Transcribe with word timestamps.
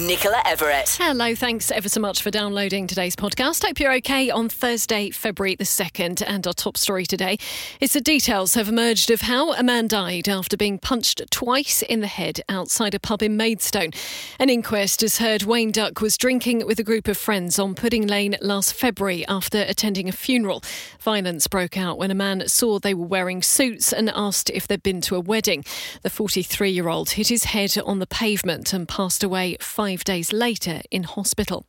Nicola 0.00 0.40
Everett. 0.46 0.96
Hello, 0.98 1.34
thanks 1.34 1.70
ever 1.70 1.86
so 1.86 2.00
much 2.00 2.22
for 2.22 2.30
downloading 2.30 2.86
today's 2.86 3.14
podcast. 3.14 3.62
Hope 3.62 3.78
you're 3.78 3.92
okay 3.96 4.30
on 4.30 4.48
Thursday, 4.48 5.10
February 5.10 5.54
the 5.54 5.64
2nd. 5.64 6.22
And 6.26 6.46
our 6.46 6.54
top 6.54 6.78
story 6.78 7.04
today 7.04 7.36
is 7.78 7.92
the 7.92 8.00
details 8.00 8.54
have 8.54 8.70
emerged 8.70 9.10
of 9.10 9.20
how 9.20 9.52
a 9.52 9.62
man 9.62 9.88
died 9.88 10.30
after 10.30 10.56
being 10.56 10.78
punched 10.78 11.20
twice 11.30 11.82
in 11.82 12.00
the 12.00 12.06
head 12.06 12.40
outside 12.48 12.94
a 12.94 12.98
pub 12.98 13.22
in 13.22 13.36
Maidstone. 13.36 13.90
An 14.38 14.48
inquest 14.48 15.02
has 15.02 15.18
heard 15.18 15.42
Wayne 15.42 15.72
Duck 15.72 16.00
was 16.00 16.16
drinking 16.16 16.66
with 16.66 16.78
a 16.78 16.84
group 16.84 17.06
of 17.06 17.18
friends 17.18 17.58
on 17.58 17.74
Pudding 17.74 18.06
Lane 18.06 18.36
last 18.40 18.72
February 18.72 19.26
after 19.28 19.60
attending 19.60 20.08
a 20.08 20.12
funeral. 20.12 20.62
Violence 21.00 21.46
broke 21.46 21.76
out 21.76 21.98
when 21.98 22.10
a 22.10 22.14
man 22.14 22.48
saw 22.48 22.78
they 22.78 22.94
were 22.94 23.06
wearing 23.06 23.42
suits 23.42 23.92
and 23.92 24.08
asked 24.14 24.48
if 24.50 24.66
they'd 24.66 24.82
been 24.82 25.02
to 25.02 25.16
a 25.16 25.20
wedding. 25.20 25.64
The 26.00 26.10
43 26.10 26.70
year 26.70 26.88
old 26.88 27.10
hit 27.10 27.28
his 27.28 27.44
head 27.44 27.76
on 27.84 27.98
the 27.98 28.06
pavement 28.06 28.72
and 28.72 28.88
passed 28.88 29.22
away 29.22 29.58
five 29.60 29.81
days 30.04 30.32
later 30.32 30.80
in 30.90 31.02
hospital. 31.02 31.66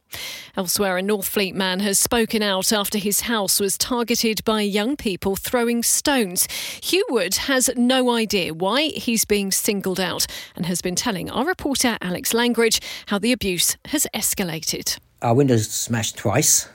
Elsewhere, 0.56 0.98
a 0.98 1.02
Northfleet 1.02 1.54
man 1.54 1.80
has 1.80 1.98
spoken 2.00 2.42
out 2.42 2.72
after 2.72 2.98
his 2.98 3.22
house 3.22 3.60
was 3.60 3.78
targeted 3.78 4.44
by 4.44 4.62
young 4.62 4.96
people 4.96 5.36
throwing 5.36 5.84
stones. 5.84 6.48
Hugh 6.84 7.06
Wood 7.10 7.36
has 7.36 7.70
no 7.76 8.12
idea 8.12 8.54
why 8.54 8.84
he's 8.90 9.26
being 9.26 9.52
singled 9.52 10.00
out 10.00 10.26
and 10.56 10.66
has 10.66 10.82
been 10.82 10.96
telling 10.96 11.30
our 11.30 11.46
reporter 11.46 11.98
Alex 12.02 12.34
Langridge 12.34 12.80
how 13.08 13.20
the 13.20 13.32
abuse 13.32 13.78
has 13.86 14.08
escalated. 14.14 14.98
Our 15.22 15.34
windows 15.34 15.70
smashed 15.70 16.18
twice. 16.18 16.70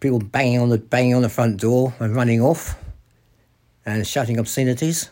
People 0.00 0.18
banging 0.18 0.58
on 0.58 0.68
the 0.68 0.78
banging 0.78 1.14
on 1.14 1.22
the 1.22 1.28
front 1.28 1.60
door 1.60 1.94
and 2.00 2.16
running 2.16 2.40
off, 2.40 2.74
and 3.86 4.06
shouting 4.06 4.38
obscenities. 4.38 5.10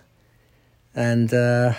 And 0.95 1.32
uh, 1.32 1.74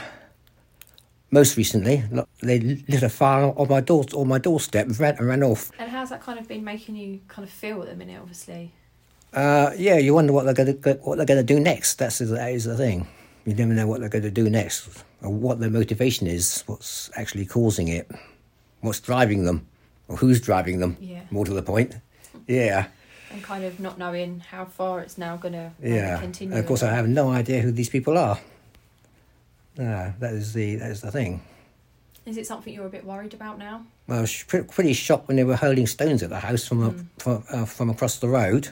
most 1.32 1.58
recently, 1.58 2.04
they 2.42 2.60
lit 2.60 3.04
a 3.04 3.10
fire 3.10 3.54
on 3.58 3.68
my 3.70 3.80
door 3.82 4.06
on 4.16 4.28
my 4.28 4.38
doorstep 4.38 4.86
and 4.88 5.00
ran, 5.00 5.16
and 5.18 5.28
ran 5.28 5.44
off. 5.44 5.72
And 5.80 5.90
how's 5.90 6.10
that 6.10 6.22
kind 6.22 6.38
of 6.38 6.48
been 6.48 6.64
making 6.64 6.96
you 6.98 7.22
kind 7.28 7.48
of 7.48 7.54
feel 7.54 7.82
at 7.82 7.90
the 7.90 7.96
minute, 7.96 8.20
obviously? 8.22 8.74
Uh, 9.34 9.72
yeah, 9.78 9.98
you 9.98 10.14
wonder 10.14 10.34
what 10.34 10.44
they're 10.44 10.54
going 10.54 10.82
to 10.82 10.94
what 11.04 11.16
they're 11.18 11.26
going 11.26 11.46
to 11.46 11.54
do 11.54 11.59
next. 11.59 11.98
That's 12.00 12.20
that 12.20 12.52
is 12.52 12.66
the 12.66 12.76
thing. 12.76 13.08
You 13.46 13.56
never 13.56 13.74
know 13.74 13.88
what 13.88 14.02
they're 14.02 14.09
going 14.09 14.24
to 14.24 14.32
do 14.32 14.50
next, 14.50 14.88
or 15.22 15.32
what 15.32 15.59
their 15.59 15.70
motivation 15.70 16.28
is. 16.28 16.64
What's 16.68 17.09
actually 17.16 17.46
causing 17.46 17.88
it? 17.88 18.12
What's 18.82 19.00
driving 19.00 19.46
them, 19.46 19.66
or 20.09 20.18
who's 20.18 20.42
driving 20.42 20.80
them? 20.80 20.98
Yeah. 21.00 21.22
More 21.32 21.46
to 21.46 21.54
the 21.54 21.64
point. 21.64 21.96
Yeah. 22.48 22.88
And 23.32 23.42
kind 23.42 23.64
of 23.64 23.80
not 23.80 23.98
knowing 23.98 24.42
how 24.42 24.66
far 24.66 25.00
it's 25.00 25.18
now 25.18 25.38
going 25.38 25.54
to 25.54 25.72
Yeah, 25.82 26.20
continue. 26.20 26.54
and 26.54 26.59
of 26.59 26.68
course 26.68 26.84
I 26.84 26.94
have 26.94 27.08
no 27.08 27.30
idea 27.32 27.62
who 27.62 27.72
these 27.72 27.88
people 27.88 28.18
are. 28.18 28.38
No, 29.77 30.14
that 30.19 30.33
is 30.33 30.53
the 30.53 30.75
that 30.75 30.91
is 30.91 31.02
the 31.02 31.11
thing. 31.11 31.41
Is 32.25 32.38
it 32.38 32.45
something 32.45 32.73
you're 32.73 32.86
a 32.86 32.89
bit 32.89 33.05
worried 33.05 33.33
about 33.33 33.58
now? 33.58 33.83
Well, 34.08 34.19
I 34.19 34.22
was 34.22 34.44
pre- 34.44 34.63
pretty 34.63 34.94
shocked 34.94 35.28
when 35.28 35.38
they 35.38 35.44
were 35.44 35.55
hurling 35.55 35.88
stones 35.88 36.22
at 36.22 36.30
the 36.30 36.39
house 36.39 36.67
from 36.67 36.83
a, 36.83 37.22
from, 37.22 37.44
uh, 37.50 37.66
from 37.66 37.89
across 37.89 38.19
the 38.19 38.30
road, 38.30 38.69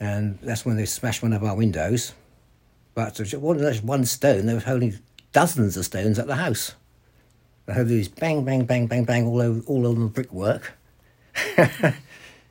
and 0.00 0.38
that's 0.42 0.64
when 0.64 0.76
they 0.76 0.86
smashed 0.86 1.22
one 1.22 1.32
of 1.32 1.44
our 1.44 1.54
windows. 1.54 2.14
But 2.94 3.20
it 3.20 3.40
wasn't 3.40 3.72
just 3.72 3.84
one 3.84 4.04
stone; 4.06 4.46
they 4.46 4.54
were 4.54 4.60
hurling 4.60 4.98
dozens 5.32 5.76
of 5.76 5.84
stones 5.84 6.18
at 6.18 6.26
the 6.26 6.36
house. 6.36 6.74
They 7.66 7.74
heard 7.74 7.88
these 7.88 8.08
bang, 8.08 8.44
bang, 8.44 8.64
bang, 8.64 8.86
bang, 8.86 9.04
bang 9.04 9.26
all 9.26 9.40
over 9.40 9.60
all 9.66 9.86
over 9.86 10.00
the 10.00 10.06
brickwork. 10.06 10.72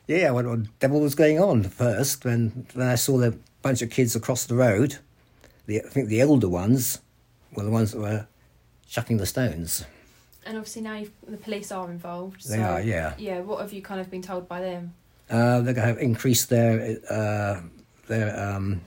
yeah, 0.07 0.27
I 0.27 0.31
what 0.31 0.45
the 0.45 0.69
devil 0.79 1.01
was 1.01 1.15
going 1.15 1.39
on 1.39 1.63
first 1.63 2.23
when, 2.23 2.65
when 2.73 2.87
I 2.87 2.95
saw 2.95 3.17
the 3.17 3.37
bunch 3.61 3.81
of 3.81 3.89
kids 3.89 4.15
across 4.15 4.45
the 4.45 4.55
road. 4.55 4.99
The, 5.65 5.83
I 5.83 5.89
think 5.89 6.07
the 6.07 6.21
elder 6.21 6.47
ones 6.47 6.99
were 7.57 7.63
the 7.63 7.71
ones 7.71 7.91
that 7.91 7.99
were 7.99 8.27
chucking 8.87 9.17
the 9.17 9.25
stones. 9.25 9.83
And 10.45 10.57
obviously 10.57 10.83
now 10.83 11.03
the 11.27 11.37
police 11.37 11.71
are 11.71 11.89
involved. 11.91 12.47
They 12.47 12.57
so, 12.57 12.61
are, 12.63 12.81
yeah. 12.81 13.13
Yeah. 13.17 13.41
What 13.41 13.59
have 13.59 13.73
you 13.73 13.81
kind 13.81 13.99
of 13.99 14.09
been 14.09 14.21
told 14.21 14.47
by 14.47 14.61
them? 14.61 14.93
Uh, 15.29 15.59
they're 15.59 15.73
going 15.73 15.95
to 15.95 16.01
increase 16.01 16.45
their 16.45 16.97
uh, 17.09 17.59
their 18.07 18.39
um, 18.39 18.79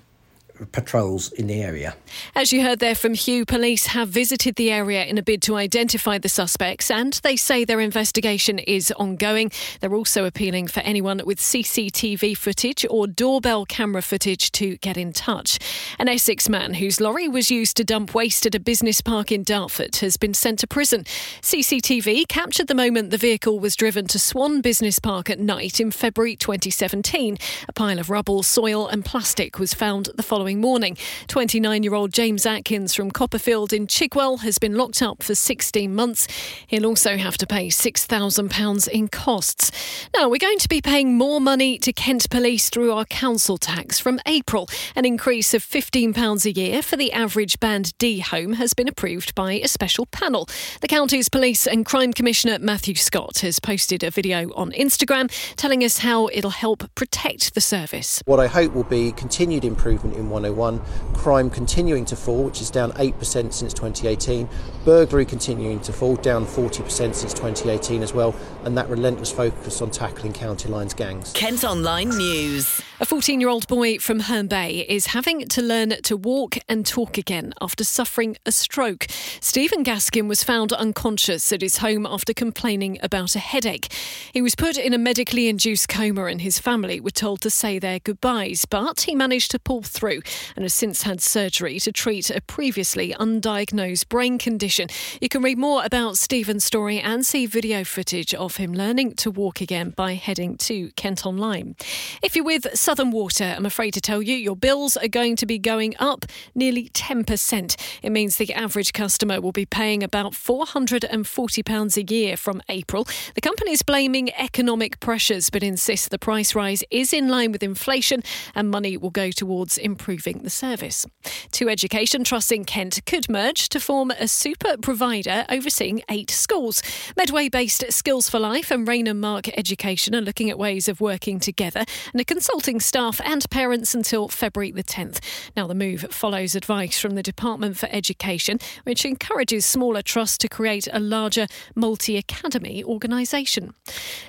patrols 0.67 1.33
in 1.33 1.47
the 1.47 1.63
area. 1.63 1.97
As 2.35 2.53
you 2.53 2.63
heard 2.63 2.79
there 2.79 2.95
from 2.95 3.15
Hugh, 3.15 3.45
police 3.45 3.87
have 3.87 4.09
visited 4.09 4.57
the 4.57 4.71
area 4.71 5.05
in 5.05 5.19
a 5.19 5.23
bid 5.23 5.43
to 5.43 5.57
identify 5.57 6.19
the 6.19 6.29
suspects 6.29 6.91
and 6.91 7.15
they 7.23 7.37
say 7.37 7.65
their 7.65 7.81
investigation 7.81 8.59
is 8.59 8.93
ongoing. 8.93 9.51
They're 9.81 9.95
also 9.95 10.25
appealing 10.25 10.69
for 10.69 10.81
anyone 10.81 11.23
with 11.25 11.39
CCTV 11.39 12.37
footage 12.37 12.85
or 12.89 13.07
doorbell 13.07 13.67
camera 13.67 14.03
footage 14.03 14.53
to 14.53 14.77
get 14.79 14.97
in 14.97 15.13
touch. 15.13 15.59
An 15.99 16.09
Essex 16.09 16.49
man 16.49 16.75
whose 16.75 17.01
lorry 17.01 17.29
was 17.29 17.51
used 17.51 17.77
to 17.77 17.85
dump 17.85 18.15
waste 18.15 18.47
at 18.47 18.55
a 18.55 18.61
business 18.61 19.01
park 19.01 19.33
in 19.33 19.43
Dartford 19.43 19.97
has 19.97 20.17
been 20.17 20.35
sent 20.35 20.59
to 20.61 20.67
prison. 20.67 21.05
CCTV 21.43 22.29
captured 22.29 22.67
the 22.67 22.75
moment 22.75 23.11
the 23.11 23.19
vehicle 23.19 23.59
was 23.59 23.77
driven 23.77 24.07
to 24.09 24.19
Swan 24.19 24.61
Business 24.61 24.99
Park 24.99 25.31
at 25.31 25.39
night 25.39 25.81
in 25.81 25.91
February 25.91 26.37
2017. 26.37 27.39
A 27.69 27.73
pile 27.73 27.99
of 27.99 28.11
rubble, 28.11 28.43
soil, 28.43 28.87
and 28.89 29.05
plastic 29.05 29.59
was 29.59 29.75
found 29.75 30.09
the 30.17 30.23
following 30.23 30.50
morning. 30.59 30.97
29 31.29 31.83
year 31.83 31.95
old 31.95 32.13
James 32.13 32.47
Atkins 32.47 32.95
from 32.95 33.11
Copperfield 33.11 33.73
in 33.73 33.87
Chigwell 33.87 34.41
has 34.41 34.59
been 34.59 34.75
locked 34.75 35.03
up 35.03 35.23
for 35.23 35.35
16 35.35 35.95
months. 35.95 36.27
He'll 36.67 36.87
also 36.87 37.17
have 37.17 37.37
to 37.39 37.47
pay 37.47 37.69
£6,000 37.69 38.89
in 38.89 39.09
costs. 39.09 39.71
Now, 40.17 40.29
we're 40.29 40.39
going 40.39 40.59
to 40.59 40.69
be 40.69 40.81
paying 40.81 41.17
more 41.17 41.41
money 41.41 41.79
to 41.79 41.93
Kent 41.93 42.31
Police 42.31 42.71
through 42.71 42.93
our 42.93 43.05
council 43.05 43.59
tax 43.59 44.01
from 44.01 44.19
April. 44.27 44.69
An 44.97 45.05
increase 45.05 45.55
of 45.55 45.63
£15 45.63 46.45
a 46.45 46.53
year 46.53 46.83
for 46.83 46.97
the 46.97 47.13
average 47.13 47.61
Band 47.61 47.97
D 47.99 48.21
home 48.21 48.55
has 48.55 48.75
been 48.75 48.89
approved 48.89 49.35
by 49.35 49.53
a 49.53 49.69
special 49.69 50.07
panel. 50.07 50.49
The 50.81 50.89
county's 50.89 51.29
Police 51.29 51.67
and 51.67 51.85
Crime 51.85 52.13
Commissioner 52.13 52.59
Matthew 52.59 52.95
Scott 52.95 53.39
has 53.41 53.61
posted 53.61 54.03
a 54.03 54.11
video 54.11 54.53
on 54.55 54.73
Instagram 54.73 55.31
telling 55.57 55.85
us 55.85 55.99
how 55.99 56.29
it'll 56.29 56.51
help 56.51 56.95
protect 56.95 57.55
the 57.55 57.61
service. 57.61 58.23
What 58.27 58.41
I 58.41 58.47
hope 58.47 58.73
will 58.73 58.85
be 58.85 59.13
continued 59.13 59.65
improvement 59.65 60.17
in 60.17 60.31
101, 60.49 60.81
crime 61.15 61.51
continuing 61.51 62.05
to 62.07 62.17
fall, 62.17 62.45
which 62.45 62.61
is 62.61 62.71
down 62.71 62.93
8% 62.93 63.53
since 63.53 63.75
2018, 63.75 64.49
burglary 64.85 65.25
continuing 65.25 65.81
to 65.81 65.93
fall, 65.93 66.17
down 66.17 66.47
40% 66.47 66.87
since 67.15 67.33
2018 67.35 68.03
as 68.03 68.15
well, 68.15 68.35
and 68.65 68.77
that 68.79 68.89
relentless 68.89 69.31
focus 69.31 69.83
on 69.83 69.91
tackling 69.91 70.33
county 70.33 70.69
lines 70.69 70.95
gangs. 70.95 71.33
Kent 71.33 71.65
Online 71.65 72.09
News. 72.09 72.83
A 73.03 73.07
14 73.07 73.41
year 73.41 73.49
old 73.49 73.67
boy 73.67 73.97
from 73.97 74.21
Herne 74.21 74.47
Bay 74.47 74.85
is 74.87 75.07
having 75.07 75.49
to 75.49 75.63
learn 75.63 76.03
to 76.03 76.19
walk 76.19 76.59
and 76.69 76.85
talk 76.85 77.17
again 77.17 77.55
after 77.59 77.83
suffering 77.83 78.37
a 78.45 78.53
stroke. 78.53 79.07
Stephen 79.41 79.83
Gaskin 79.83 80.29
was 80.29 80.45
found 80.45 80.71
unconscious 80.75 81.51
at 81.51 81.63
his 81.63 81.79
home 81.79 82.05
after 82.05 82.35
complaining 82.35 82.99
about 83.03 83.35
a 83.35 83.39
headache. 83.39 83.91
He 84.35 84.43
was 84.43 84.55
put 84.55 84.77
in 84.77 84.93
a 84.93 84.99
medically 84.99 85.49
induced 85.49 85.89
coma 85.89 86.27
and 86.27 86.43
his 86.43 86.59
family 86.59 87.01
were 87.01 87.11
told 87.11 87.41
to 87.41 87.49
say 87.49 87.79
their 87.79 88.01
goodbyes, 88.01 88.67
but 88.67 89.01
he 89.01 89.15
managed 89.15 89.51
to 89.53 89.59
pull 89.59 89.81
through 89.81 90.21
and 90.55 90.67
has 90.67 90.75
since 90.75 91.05
had 91.05 91.23
surgery 91.23 91.81
to 91.81 91.93
treat 91.93 92.29
a 92.29 92.43
previously 92.43 93.15
undiagnosed 93.15 94.11
brain 94.11 94.37
condition. 94.37 94.89
You 95.23 95.31
can 95.31 95.41
read 95.41 95.57
more 95.57 95.83
about 95.87 96.19
Stephen's 96.19 96.65
story 96.65 97.01
and 97.01 97.25
see 97.25 97.47
video 97.47 97.83
footage 97.83 98.35
of 98.35 98.59
him 98.59 98.75
learning 98.75 99.15
to 99.15 99.31
walk 99.31 99.63
again 99.63 99.95
by 99.97 100.17
heading 100.17 100.59
to 100.59 100.91
Kent 100.97 101.25
Online. 101.25 101.77
If 102.23 102.37
you're 102.37 102.45
with 102.45 102.67
Southern 102.91 103.13
Water, 103.13 103.55
I'm 103.57 103.67
afraid 103.67 103.95
to 103.95 104.01
tell 104.01 104.21
you 104.21 104.35
your 104.35 104.57
bills 104.57 104.97
are 104.97 105.07
going 105.07 105.37
to 105.37 105.47
be 105.47 105.61
going 105.61 105.95
up 106.01 106.27
nearly 106.57 106.89
10%. 106.89 107.77
It 108.03 108.11
means 108.11 108.35
the 108.35 108.53
average 108.53 108.93
customer 108.93 109.41
will 109.41 109.53
be 109.53 109.65
paying 109.65 110.03
about 110.03 110.33
£440 110.33 111.97
a 111.97 112.13
year 112.13 112.37
from 112.37 112.61
April. 112.69 113.07
The 113.37 113.41
company 113.41 113.71
is 113.71 113.83
blaming 113.83 114.33
economic 114.33 114.99
pressures 114.99 115.51
but 115.51 115.63
insists 115.63 116.09
the 116.09 116.19
price 116.19 116.57
rise 116.57 116.83
is 116.91 117.13
in 117.13 117.29
line 117.29 117.53
with 117.53 117.63
inflation 117.63 118.25
and 118.57 118.69
money 118.69 118.97
will 118.97 119.11
go 119.11 119.31
towards 119.31 119.79
improving 119.79 120.39
the 120.39 120.51
service. 120.51 121.07
Two 121.53 121.69
education 121.69 122.25
trusts 122.25 122.51
in 122.51 122.65
Kent 122.65 123.03
could 123.07 123.29
merge 123.29 123.69
to 123.69 123.79
form 123.79 124.11
a 124.11 124.27
super 124.27 124.77
provider 124.77 125.45
overseeing 125.49 126.03
eight 126.11 126.33
schools. 126.33 126.83
Medway 127.17 127.49
based 127.49 127.85
Skills 127.93 128.29
for 128.29 128.41
Life 128.41 128.73
and 128.73 128.89
Rainham 128.89 129.21
Mark 129.21 129.47
Education 129.57 130.13
are 130.17 130.21
looking 130.21 130.51
at 130.51 130.59
ways 130.59 130.89
of 130.89 131.01
working 131.01 131.39
together 131.39 131.85
and 132.13 132.21
are 132.21 132.25
consulting 132.25 132.80
staff 132.81 133.21
and 133.25 133.49
parents 133.51 133.95
until 133.95 134.29
February 134.29 134.73
the 134.73 134.83
10th. 134.83 135.21
Now, 135.57 135.67
the 135.67 135.75
move 135.75 136.07
follows 136.11 136.55
advice 136.55 136.99
from 136.99 137.15
the 137.15 137.23
Department 137.23 137.77
for 137.77 137.89
Education, 137.93 138.59
which 138.85 139.05
encourages 139.05 139.67
smaller 139.67 140.03
trusts 140.03 140.39
to 140.39 140.49
create 140.49 140.89
a 140.93 141.01
larger 141.01 141.47
multi 141.75 142.17
academy 142.17 142.83
organisation. 142.83 143.75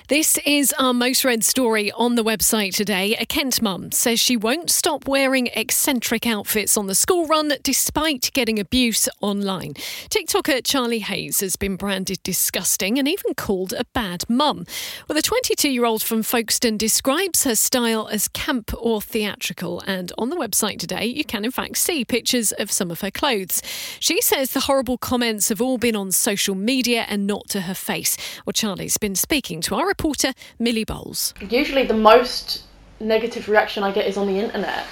This 0.08 0.38
is 0.44 0.74
our 0.78 0.92
most 0.92 1.24
read 1.24 1.44
story 1.44 1.90
on 1.92 2.14
the 2.14 2.24
website 2.24 2.74
today. 2.74 3.16
A 3.16 3.26
Kent 3.26 3.62
mum 3.62 3.92
says 3.92 4.20
she 4.20 4.36
won't 4.36 4.70
stop 4.70 5.08
wearing 5.08 5.48
eccentric 5.54 6.26
outfits 6.26 6.76
on 6.76 6.86
the 6.86 6.94
school 6.94 7.26
run 7.26 7.52
despite 7.62 8.30
getting 8.32 8.58
abuse 8.58 9.08
online. 9.20 9.74
TikToker 10.10 10.60
Charlie 10.64 11.00
Hayes 11.00 11.40
has 11.40 11.56
been 11.56 11.76
branded 11.76 12.22
disgusting 12.22 12.98
and 12.98 13.08
even 13.08 13.34
called 13.34 13.72
a 13.72 13.84
bad 13.92 14.28
mum. 14.28 14.66
Well, 15.08 15.16
the 15.16 15.22
22 15.22 15.70
year 15.70 15.84
old 15.84 16.02
from 16.02 16.22
Folkestone 16.22 16.76
describes 16.76 17.44
her 17.44 17.54
style 17.54 18.08
as 18.08 18.28
camp 18.42 18.72
or 18.76 19.00
theatrical. 19.00 19.80
And 19.86 20.12
on 20.18 20.28
the 20.30 20.36
website 20.36 20.78
today, 20.80 21.04
you 21.04 21.24
can 21.24 21.44
in 21.44 21.52
fact 21.52 21.76
see 21.76 22.04
pictures 22.04 22.50
of 22.52 22.72
some 22.72 22.90
of 22.90 23.00
her 23.00 23.10
clothes. 23.10 23.62
She 24.00 24.20
says 24.20 24.50
the 24.50 24.60
horrible 24.60 24.98
comments 24.98 25.48
have 25.48 25.60
all 25.60 25.78
been 25.78 25.94
on 25.94 26.10
social 26.10 26.56
media 26.56 27.06
and 27.08 27.24
not 27.24 27.48
to 27.50 27.62
her 27.62 27.74
face. 27.74 28.16
Well, 28.44 28.52
Charlie's 28.52 28.98
been 28.98 29.14
speaking 29.14 29.60
to 29.62 29.76
our 29.76 29.86
reporter, 29.86 30.32
Millie 30.58 30.84
Bowles. 30.84 31.34
Usually, 31.40 31.86
the 31.86 31.94
most 31.94 32.64
negative 32.98 33.48
reaction 33.48 33.84
I 33.84 33.92
get 33.92 34.06
is 34.06 34.16
on 34.16 34.26
the 34.26 34.38
internet. 34.40 34.86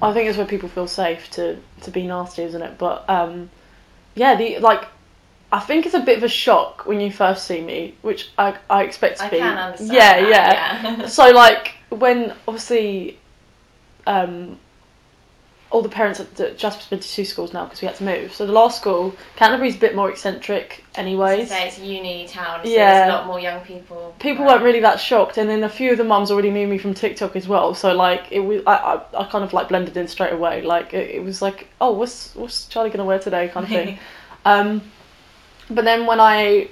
I 0.00 0.12
think 0.14 0.28
it's 0.28 0.38
where 0.38 0.46
people 0.46 0.68
feel 0.70 0.86
safe 0.86 1.30
to, 1.32 1.58
to 1.82 1.90
be 1.90 2.06
nasty, 2.06 2.42
isn't 2.44 2.62
it? 2.62 2.78
But 2.78 3.08
um, 3.10 3.50
yeah, 4.14 4.34
the 4.34 4.60
like 4.60 4.86
I 5.52 5.60
think 5.60 5.84
it's 5.86 5.94
a 5.94 6.00
bit 6.00 6.18
of 6.18 6.24
a 6.24 6.28
shock 6.28 6.86
when 6.86 7.00
you 7.00 7.10
first 7.12 7.46
see 7.46 7.60
me, 7.60 7.96
which 8.02 8.30
I, 8.38 8.56
I 8.70 8.84
expect 8.84 9.18
to 9.18 9.24
I 9.24 9.30
be. 9.30 9.38
can 9.38 9.58
understand 9.58 9.92
Yeah, 9.92 10.20
that, 10.20 10.30
yeah. 10.30 10.96
yeah. 11.00 11.06
so 11.18 11.30
like 11.30 11.74
when 11.90 12.34
obviously, 12.46 13.18
um, 14.06 14.58
all 15.70 15.82
the 15.82 15.88
parents 15.88 16.18
at 16.18 16.34
the, 16.36 16.50
Jasper's 16.52 16.86
been 16.86 17.00
to 17.00 17.08
two 17.08 17.26
schools 17.26 17.52
now 17.52 17.64
because 17.64 17.82
we 17.82 17.86
had 17.86 17.96
to 17.96 18.04
move. 18.04 18.32
So 18.32 18.46
the 18.46 18.52
last 18.52 18.80
school, 18.80 19.14
Canterbury's 19.36 19.76
a 19.76 19.78
bit 19.78 19.94
more 19.94 20.10
eccentric, 20.10 20.82
anyways. 20.94 21.50
Say 21.50 21.68
it's 21.68 21.78
a 21.78 21.84
uni 21.84 22.26
town, 22.26 22.60
so 22.64 22.70
Yeah. 22.70 23.00
there's 23.00 23.12
a 23.12 23.16
lot 23.16 23.26
more 23.26 23.38
young 23.38 23.60
people. 23.60 24.14
People 24.18 24.46
weren't 24.46 24.62
really 24.62 24.80
that 24.80 24.98
shocked, 24.98 25.36
and 25.36 25.48
then 25.48 25.64
a 25.64 25.68
few 25.68 25.92
of 25.92 25.98
the 25.98 26.04
mums 26.04 26.30
already 26.30 26.50
knew 26.50 26.66
me 26.66 26.78
from 26.78 26.94
TikTok 26.94 27.36
as 27.36 27.46
well. 27.46 27.74
So 27.74 27.94
like 27.94 28.28
it 28.30 28.40
was, 28.40 28.62
I, 28.66 28.76
I, 28.76 29.20
I 29.20 29.24
kind 29.24 29.44
of 29.44 29.52
like 29.52 29.68
blended 29.68 29.96
in 29.96 30.08
straight 30.08 30.32
away. 30.32 30.62
Like 30.62 30.94
it, 30.94 31.10
it 31.16 31.22
was 31.22 31.42
like, 31.42 31.68
oh, 31.80 31.92
what's 31.92 32.34
what's 32.34 32.66
Charlie 32.68 32.90
gonna 32.90 33.04
wear 33.04 33.18
today, 33.18 33.48
kind 33.48 33.64
of 33.64 33.70
thing. 33.70 33.98
um, 34.46 34.80
but 35.70 35.84
then 35.84 36.06
when 36.06 36.18
I 36.18 36.68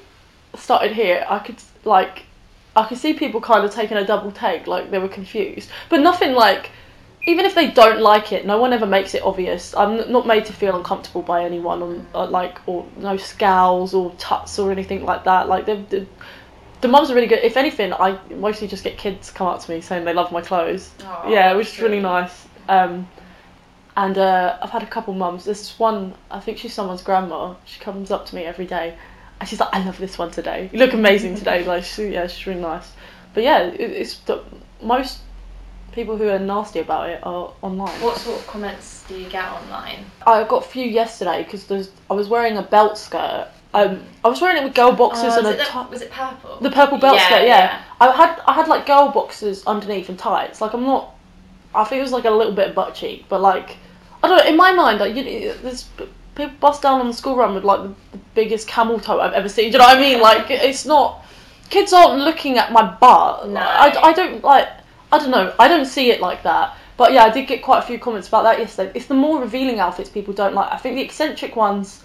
started 0.55 0.93
here, 0.93 1.27
I 1.29 1.39
could 1.41 1.57
like, 1.85 2.25
I 2.76 2.87
could 2.87 2.99
see 2.99 3.14
people 3.14 3.40
kind 3.40 3.64
of 3.64 3.75
taking 3.75 3.96
a 3.96 4.06
double 4.06 4.31
take, 4.31 4.67
like 4.67 4.90
they 4.90 4.99
were 4.99 5.08
confused, 5.08 5.70
but 5.88 6.00
nothing 6.00 6.32
like. 6.34 6.70
Even 7.28 7.44
if 7.44 7.56
they 7.56 7.73
don't 7.73 8.00
like 8.00 8.31
it, 8.31 8.46
no 8.46 8.56
one 8.58 8.73
ever 8.73 8.87
makes 8.87 9.12
it 9.12 9.23
obvious. 9.25 9.75
I'm 9.75 10.12
not 10.12 10.28
made 10.28 10.44
to 10.44 10.52
feel 10.52 10.76
uncomfortable 10.76 11.23
by 11.23 11.43
anyone, 11.43 11.82
on, 11.82 12.06
uh, 12.14 12.25
like 12.28 12.61
or 12.69 12.87
no 12.99 13.17
scowls 13.17 13.94
or 13.94 14.12
tuts 14.12 14.61
or 14.61 14.70
anything 14.70 15.05
like 15.05 15.25
that. 15.25 15.49
Like 15.49 15.67
they've, 15.67 15.88
they've 15.88 16.06
the 16.82 16.88
mums 16.88 17.11
are 17.11 17.14
really 17.14 17.26
good. 17.26 17.40
If 17.40 17.56
anything, 17.56 17.93
I 17.93 18.19
mostly 18.31 18.69
just 18.69 18.84
get 18.84 18.96
kids 18.96 19.31
come 19.31 19.49
up 19.49 19.61
to 19.61 19.70
me 19.73 19.81
saying 19.81 20.05
they 20.05 20.12
love 20.12 20.31
my 20.31 20.40
clothes. 20.40 20.93
Aw, 21.05 21.28
yeah, 21.28 21.55
which 21.55 21.69
is 21.69 21.78
really 21.81 21.96
really 21.96 22.02
nice. 22.02 22.46
Um, 22.69 23.08
and 23.96 24.19
uh, 24.19 24.58
I've 24.62 24.70
had 24.70 24.82
a 24.82 24.87
couple 24.87 25.14
mums. 25.14 25.44
This 25.44 25.78
one, 25.78 26.14
I 26.31 26.38
think 26.38 26.58
she's 26.58 26.75
someone's 26.75 27.02
grandma. 27.02 27.55
She 27.64 27.81
comes 27.81 28.11
up 28.11 28.26
to 28.26 28.37
me 28.37 28.44
every 28.44 28.67
day, 28.67 28.96
and 29.41 29.49
she's 29.49 29.61
like, 29.61 29.69
"I 29.75 29.85
love 29.85 29.99
this 29.99 30.19
one 30.19 30.31
today. 30.31 30.71
You 30.73 30.79
look 30.79 30.93
amazing 30.94 31.35
today." 31.37 31.65
Like, 31.65 31.85
she, 31.85 32.09
yeah, 32.09 32.27
she's 32.27 32.47
really 32.47 32.61
nice. 32.61 32.93
But 33.35 33.44
yeah, 33.44 33.62
it, 33.65 33.81
it's 33.81 34.19
the, 34.21 34.43
most 34.83 35.21
people 35.93 36.17
who 36.17 36.29
are 36.29 36.38
nasty 36.38 36.81
about 36.81 37.09
it 37.11 37.21
are 37.23 37.53
online. 37.62 38.00
What 38.03 38.19
sort 38.19 38.38
of 38.41 38.47
comments 38.47 39.05
do 39.09 39.17
you 39.17 39.29
get 39.29 39.44
online? 39.50 40.05
I 40.27 40.44
got 40.44 40.65
a 40.65 40.69
few 40.69 40.85
yesterday 40.87 41.43
because 41.43 41.91
I 42.11 42.15
was 42.15 42.29
wearing 42.29 42.56
a 42.59 42.62
belt 42.62 42.99
skirt. 42.99 43.49
Um, 43.75 44.03
I 44.25 44.29
was 44.29 44.41
wearing 44.41 44.56
it 44.62 44.65
with 44.65 44.75
girl 44.75 44.93
boxes 44.93 45.35
Oh, 45.35 45.38
and 45.38 45.47
a 45.49 45.56
the, 45.56 45.65
top. 45.65 45.91
was 45.91 46.00
it 46.00 46.11
purple? 46.11 46.59
The 46.61 46.71
purple 46.71 46.99
belt 46.99 47.17
Yeah, 47.17 47.27
skirt, 47.27 47.43
yeah. 47.43 47.59
yeah. 47.59 47.83
I 48.00 48.11
had 48.11 48.41
I 48.47 48.53
had 48.55 48.69
like 48.69 48.87
girl 48.87 49.11
boxes 49.11 49.65
underneath 49.67 50.09
and 50.09 50.19
tights. 50.19 50.61
Like 50.62 50.73
I'm 50.73 50.85
not. 50.85 51.15
I 51.75 51.85
think 51.85 51.99
it 51.99 52.03
was 52.03 52.12
like 52.12 52.25
a 52.25 52.31
little 52.31 52.55
bit 52.55 52.69
of 52.71 52.75
butt 52.75 52.94
cheek, 52.94 53.27
but 53.29 53.41
like 53.43 53.77
I 54.23 54.29
don't 54.29 54.38
know. 54.38 54.44
In 54.47 54.56
my 54.56 54.73
mind, 54.73 55.00
like 55.00 55.15
you, 55.15 55.53
there's 55.62 55.88
people 56.37 56.55
bust 56.61 56.83
down 56.83 57.00
on 57.00 57.09
the 57.09 57.12
school 57.12 57.35
run 57.35 57.55
with 57.55 57.65
like 57.65 57.83
the, 57.83 57.88
the 58.12 58.19
biggest 58.35 58.69
camel 58.69 59.00
toe 59.00 59.21
I've 59.21 59.33
ever 59.33 59.49
seen. 59.49 59.71
Do 59.71 59.73
you 59.73 59.79
know 59.79 59.87
what 59.87 59.99
I 59.99 60.00
mean? 60.00 60.21
Like 60.21 60.50
it's 60.50 60.87
not. 60.87 61.25
Kids 61.71 61.93
aren't 61.93 62.21
looking 62.21 62.59
at 62.59 62.71
my 62.71 62.83
butt. 62.83 63.49
No. 63.49 63.61
I, 63.61 64.11
I 64.11 64.12
don't 64.12 64.44
like. 64.44 64.69
I 65.11 65.19
don't 65.19 65.31
know. 65.31 65.53
I 65.59 65.67
don't 65.67 65.87
see 65.87 66.11
it 66.11 66.21
like 66.21 66.43
that. 66.44 66.77
But 66.97 67.12
yeah, 67.12 67.25
I 67.25 67.31
did 67.31 67.47
get 67.47 67.62
quite 67.62 67.81
a 67.81 67.83
few 67.83 67.99
comments 67.99 68.29
about 68.29 68.44
that 68.44 68.59
yesterday. 68.59 68.93
It's 68.94 69.06
the 69.06 69.15
more 69.15 69.41
revealing 69.41 69.81
outfits 69.81 70.09
people 70.09 70.33
don't 70.33 70.55
like. 70.55 70.73
I 70.73 70.77
think 70.77 70.94
the 70.97 71.03
eccentric 71.03 71.56
ones, 71.56 72.05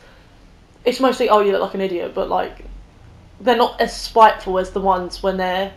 it's 0.85 0.99
mostly 0.99 1.29
oh 1.29 1.41
you 1.41 1.51
look 1.51 1.61
like 1.61 1.75
an 1.75 1.81
idiot, 1.81 2.13
but 2.15 2.29
like 2.29 2.65
they're 3.39 3.57
not 3.57 3.79
as 3.79 3.95
spiteful 3.95 4.57
as 4.59 4.71
the 4.71 4.81
ones 4.81 5.21
when 5.21 5.37
they're 5.37 5.73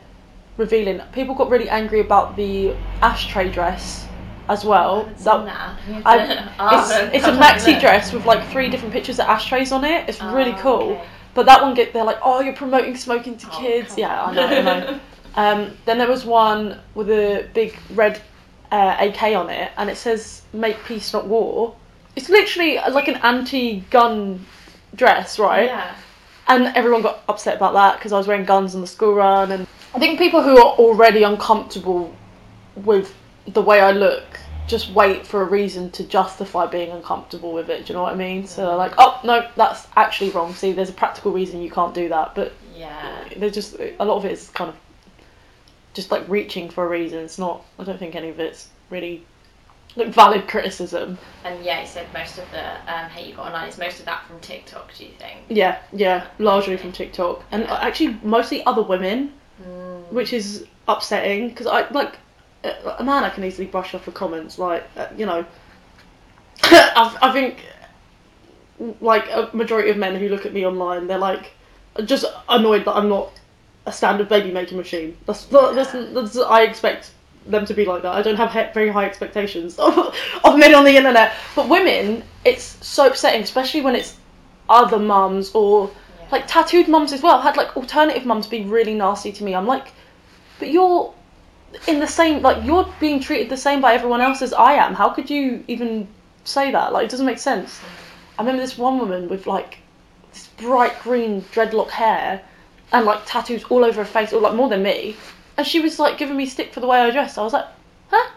revealing. 0.57 1.01
People 1.13 1.35
got 1.35 1.51
really 1.51 1.69
angry 1.69 2.01
about 2.01 2.37
the 2.37 2.75
ashtray 3.03 3.51
dress 3.51 4.07
as 4.49 4.65
well. 4.65 5.05
That- 5.05 5.19
seen 5.21 5.45
that. 5.47 5.79
You 5.89 5.95
have 5.95 6.07
I, 6.07 6.27
to- 6.27 6.53
I'll 6.59 6.81
it's, 6.81 7.15
it's 7.17 7.25
a 7.27 7.33
maxi 7.33 7.81
dress 7.81 8.13
with 8.13 8.25
like 8.27 8.47
three 8.51 8.69
different 8.71 8.93
pictures 8.93 9.19
of 9.19 9.27
ashtrays 9.27 9.73
on 9.73 9.85
it. 9.85 10.09
It's 10.09 10.23
really 10.23 10.53
Oh, 10.53 10.59
cool. 10.61 10.83
okay. 10.93 11.05
But 11.35 11.47
that 11.47 11.63
one 11.63 11.75
get 11.75 11.93
they're 11.93 12.05
like, 12.05 12.19
oh, 12.23 12.41
you're 12.41 12.55
promoting 12.55 12.97
smoking 12.97 13.37
to 13.39 13.47
Oh, 13.53 13.59
kids. 13.61 13.99
Yeah, 13.99 14.25
I 14.25 14.35
know. 14.35 14.47
I 14.47 14.63
know. 14.63 15.01
um, 15.35 15.77
then 15.85 15.99
there 15.99 16.09
was 16.09 16.25
one 16.25 16.79
with 16.95 17.11
a 17.11 17.49
big 17.55 17.77
red 17.95 18.21
uh, 18.71 18.97
AK 19.01 19.23
on 19.35 19.51
it, 19.51 19.73
and 19.77 19.91
it 19.91 19.97
says 19.97 20.43
"Make 20.53 20.83
peace, 20.85 21.13
not 21.13 21.27
war." 21.27 21.75
It's 22.17 22.29
literally 22.29 22.77
like 22.77 23.09
an 23.09 23.17
anti-gun 23.17 24.45
dress, 24.95 25.39
right? 25.41 25.67
Yeah. 25.67 25.95
and 26.47 26.67
everyone 26.77 27.03
got 27.03 27.23
upset 27.29 27.57
about 27.57 27.73
that 27.75 27.99
because 27.99 28.13
I 28.13 28.19
was 28.19 28.29
wearing 28.29 28.45
guns 28.45 28.75
on 28.77 28.81
the 28.81 28.87
school 28.87 29.15
run, 29.15 29.51
and 29.51 29.67
I 29.95 29.99
think 29.99 30.19
people 30.19 30.41
who 30.43 30.57
are 30.59 30.75
already 30.79 31.23
uncomfortable 31.25 32.15
with 32.77 33.13
the 33.47 33.63
way 33.63 33.81
I 33.81 33.93
look 33.93 34.25
just 34.67 34.91
wait 34.93 35.27
for 35.27 35.43
a 35.43 35.45
reason 35.45 35.91
to 35.91 36.05
justify 36.05 36.67
being 36.67 36.91
uncomfortable 36.91 37.53
with 37.53 37.69
it. 37.69 37.85
Do 37.85 37.93
you 37.93 37.97
know 37.99 38.03
what 38.03 38.15
I 38.15 38.17
mean? 38.17 38.47
So 38.47 38.67
they're 38.67 38.77
like, 38.77 38.95
oh 38.97 39.21
no, 39.23 39.47
that's 39.57 39.87
actually 39.97 40.31
wrong. 40.31 40.55
See, 40.55 40.73
there's 40.73 40.89
a 40.89 40.95
practical 40.95 41.33
reason 41.33 41.61
you 41.61 41.71
can't 41.71 41.95
do 41.95 42.09
that, 42.09 42.35
but 42.35 42.53
Yeah. 42.75 43.25
there's 43.37 43.53
just 43.53 43.77
a 43.79 44.05
lot 44.05 44.17
of 44.17 44.25
it 44.25 44.33
is 44.33 44.49
kind 44.51 44.71
of 44.71 44.77
just 45.93 46.11
like 46.11 46.27
reaching 46.29 46.71
for 46.71 46.85
a 46.85 46.89
reason. 46.89 47.19
It's 47.21 47.39
not. 47.39 47.63
I 47.79 47.85
don't 47.85 47.99
think 47.99 48.15
any 48.15 48.31
of 48.31 48.41
it's 48.41 48.69
really 48.89 49.25
like 49.97 50.09
valid 50.09 50.49
criticism. 50.49 51.19
And 51.45 51.63
yeah, 51.65 51.83
you 51.83 51.87
said 51.87 52.07
most 52.15 52.39
of 52.39 52.51
the 52.51 52.65
um, 52.93 53.11
hate 53.11 53.29
you 53.29 53.35
got 53.35 53.47
online 53.47 53.69
is 53.69 53.79
most 53.79 54.01
of 54.01 54.07
that 54.07 54.27
from 54.27 54.41
TikTok. 54.41 54.93
Do 54.97 55.05
you 55.05 55.13
think? 55.19 55.41
Yeah, 55.51 55.79
yeah, 55.93 56.27
largely 56.39 56.77
from 56.79 56.91
TikTok, 56.93 57.45
and 57.53 57.65
actually 57.65 58.19
mostly 58.23 58.65
other 58.65 58.83
women, 58.83 59.35
which 60.11 60.33
is 60.33 60.67
upsetting 60.89 61.51
because 61.51 61.67
I 61.67 61.89
like 61.91 62.19
a 62.99 63.05
man 63.05 63.25
I 63.25 63.31
can 63.31 63.45
easily 63.45 63.67
brush 63.67 63.95
off 63.95 64.05
the 64.05 64.13
comments, 64.13 64.59
like 64.59 64.85
uh, 64.97 65.09
you 65.17 65.27
know. 65.27 65.45
I, 66.63 67.19
I 67.21 67.33
think 67.33 67.65
like 69.01 69.29
a 69.29 69.51
majority 69.53 69.91
of 69.91 69.97
men 69.97 70.17
who 70.17 70.29
look 70.29 70.47
at 70.47 70.53
me 70.53 70.67
online, 70.67 71.07
they're 71.07 71.19
like 71.19 71.53
just 72.05 72.25
annoyed 72.49 72.85
that 72.85 72.97
I'm 72.97 73.09
not 73.09 73.33
a 73.87 73.93
standard 73.93 74.29
baby 74.29 74.51
making 74.51 74.79
machine. 74.79 75.17
That's 75.27 75.45
that's, 75.47 75.93
that's 75.93 76.37
I 76.39 76.63
expect 76.63 77.13
them 77.47 77.67
to 77.67 77.75
be 77.75 77.85
like 77.85 78.03
that. 78.03 78.15
I 78.15 78.23
don't 78.23 78.37
have 78.37 78.53
he- 78.53 78.73
very 78.73 78.89
high 78.89 79.05
expectations 79.05 79.79
of, 79.79 80.15
of 80.45 80.59
men 80.59 80.75
on 80.75 80.85
the 80.85 80.97
internet, 80.97 81.35
but 81.55 81.69
women, 81.69 82.25
it's 82.45 82.65
so 82.87 83.07
upsetting, 83.07 83.43
especially 83.43 83.83
when 83.83 83.95
it's 83.95 84.17
other 84.69 84.99
mums 84.99 85.51
or 85.55 85.91
like 86.33 86.47
tattooed 86.47 86.89
mums 86.89 87.13
as 87.13 87.23
well. 87.23 87.37
I've 87.37 87.43
had 87.43 87.57
like 87.57 87.77
alternative 87.77 88.25
mums 88.25 88.47
be 88.47 88.65
really 88.65 88.95
nasty 88.95 89.33
to 89.33 89.45
me. 89.45 89.55
I'm 89.55 89.67
like, 89.67 89.89
but 90.59 90.71
you're 90.71 91.13
in 91.87 92.01
the 92.01 92.07
same 92.07 92.43
like 92.43 92.65
you're 92.65 92.89
being 93.01 93.21
treated 93.21 93.49
the 93.49 93.57
same 93.57 93.81
by 93.81 93.95
everyone 93.95 94.21
else 94.21 94.43
as 94.43 94.53
I 94.53 94.75
am. 94.75 94.95
How 94.95 95.09
could 95.09 95.29
you 95.31 95.65
even 95.69 96.09
say 96.45 96.71
that? 96.71 96.93
Like 96.93 97.07
it 97.07 97.11
doesn't 97.11 97.27
make 97.27 97.39
sense. 97.39 97.81
I 98.39 98.43
remember 98.43 98.63
this 98.63 98.79
one 98.79 98.99
woman 98.99 99.29
with 99.29 99.47
like 99.47 99.79
this 100.33 100.49
bright 100.57 100.99
green 101.01 101.43
dreadlock 101.53 101.91
hair 101.91 102.43
and 102.93 103.07
like 103.07 103.21
tattoos 103.27 103.65
all 103.65 103.85
over 103.85 104.01
her 104.01 104.05
face, 104.05 104.33
or 104.33 104.41
like 104.41 104.55
more 104.55 104.69
than 104.69 104.83
me. 104.83 105.17
And 105.57 105.67
she 105.67 105.81
was 105.81 105.99
like 105.99 106.19
giving 106.19 106.37
me 106.37 106.47
stick 106.47 106.73
for 106.73 106.81
the 106.81 106.87
way 106.87 106.99
I 107.01 107.11
dressed. 107.11 107.39
I 107.39 107.43
was 107.43 107.53
like, 107.53 107.67
huh? 108.09 108.31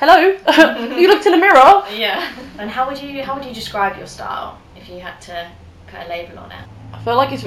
Hello? 0.00 0.96
you 0.96 1.08
looked 1.08 1.26
in 1.26 1.32
the 1.32 1.38
mirror. 1.38 1.84
Yeah. 1.92 2.32
And 2.58 2.70
how 2.70 2.88
would 2.88 3.00
you 3.00 3.22
how 3.22 3.34
would 3.36 3.44
you 3.44 3.54
describe 3.54 3.96
your 3.96 4.06
style 4.06 4.58
if 4.76 4.88
you 4.88 5.00
had 5.00 5.20
to 5.22 5.50
put 5.86 6.00
a 6.00 6.08
label 6.08 6.38
on 6.38 6.52
it? 6.52 6.64
I 6.92 7.02
feel 7.02 7.16
like 7.16 7.32
it's 7.32 7.44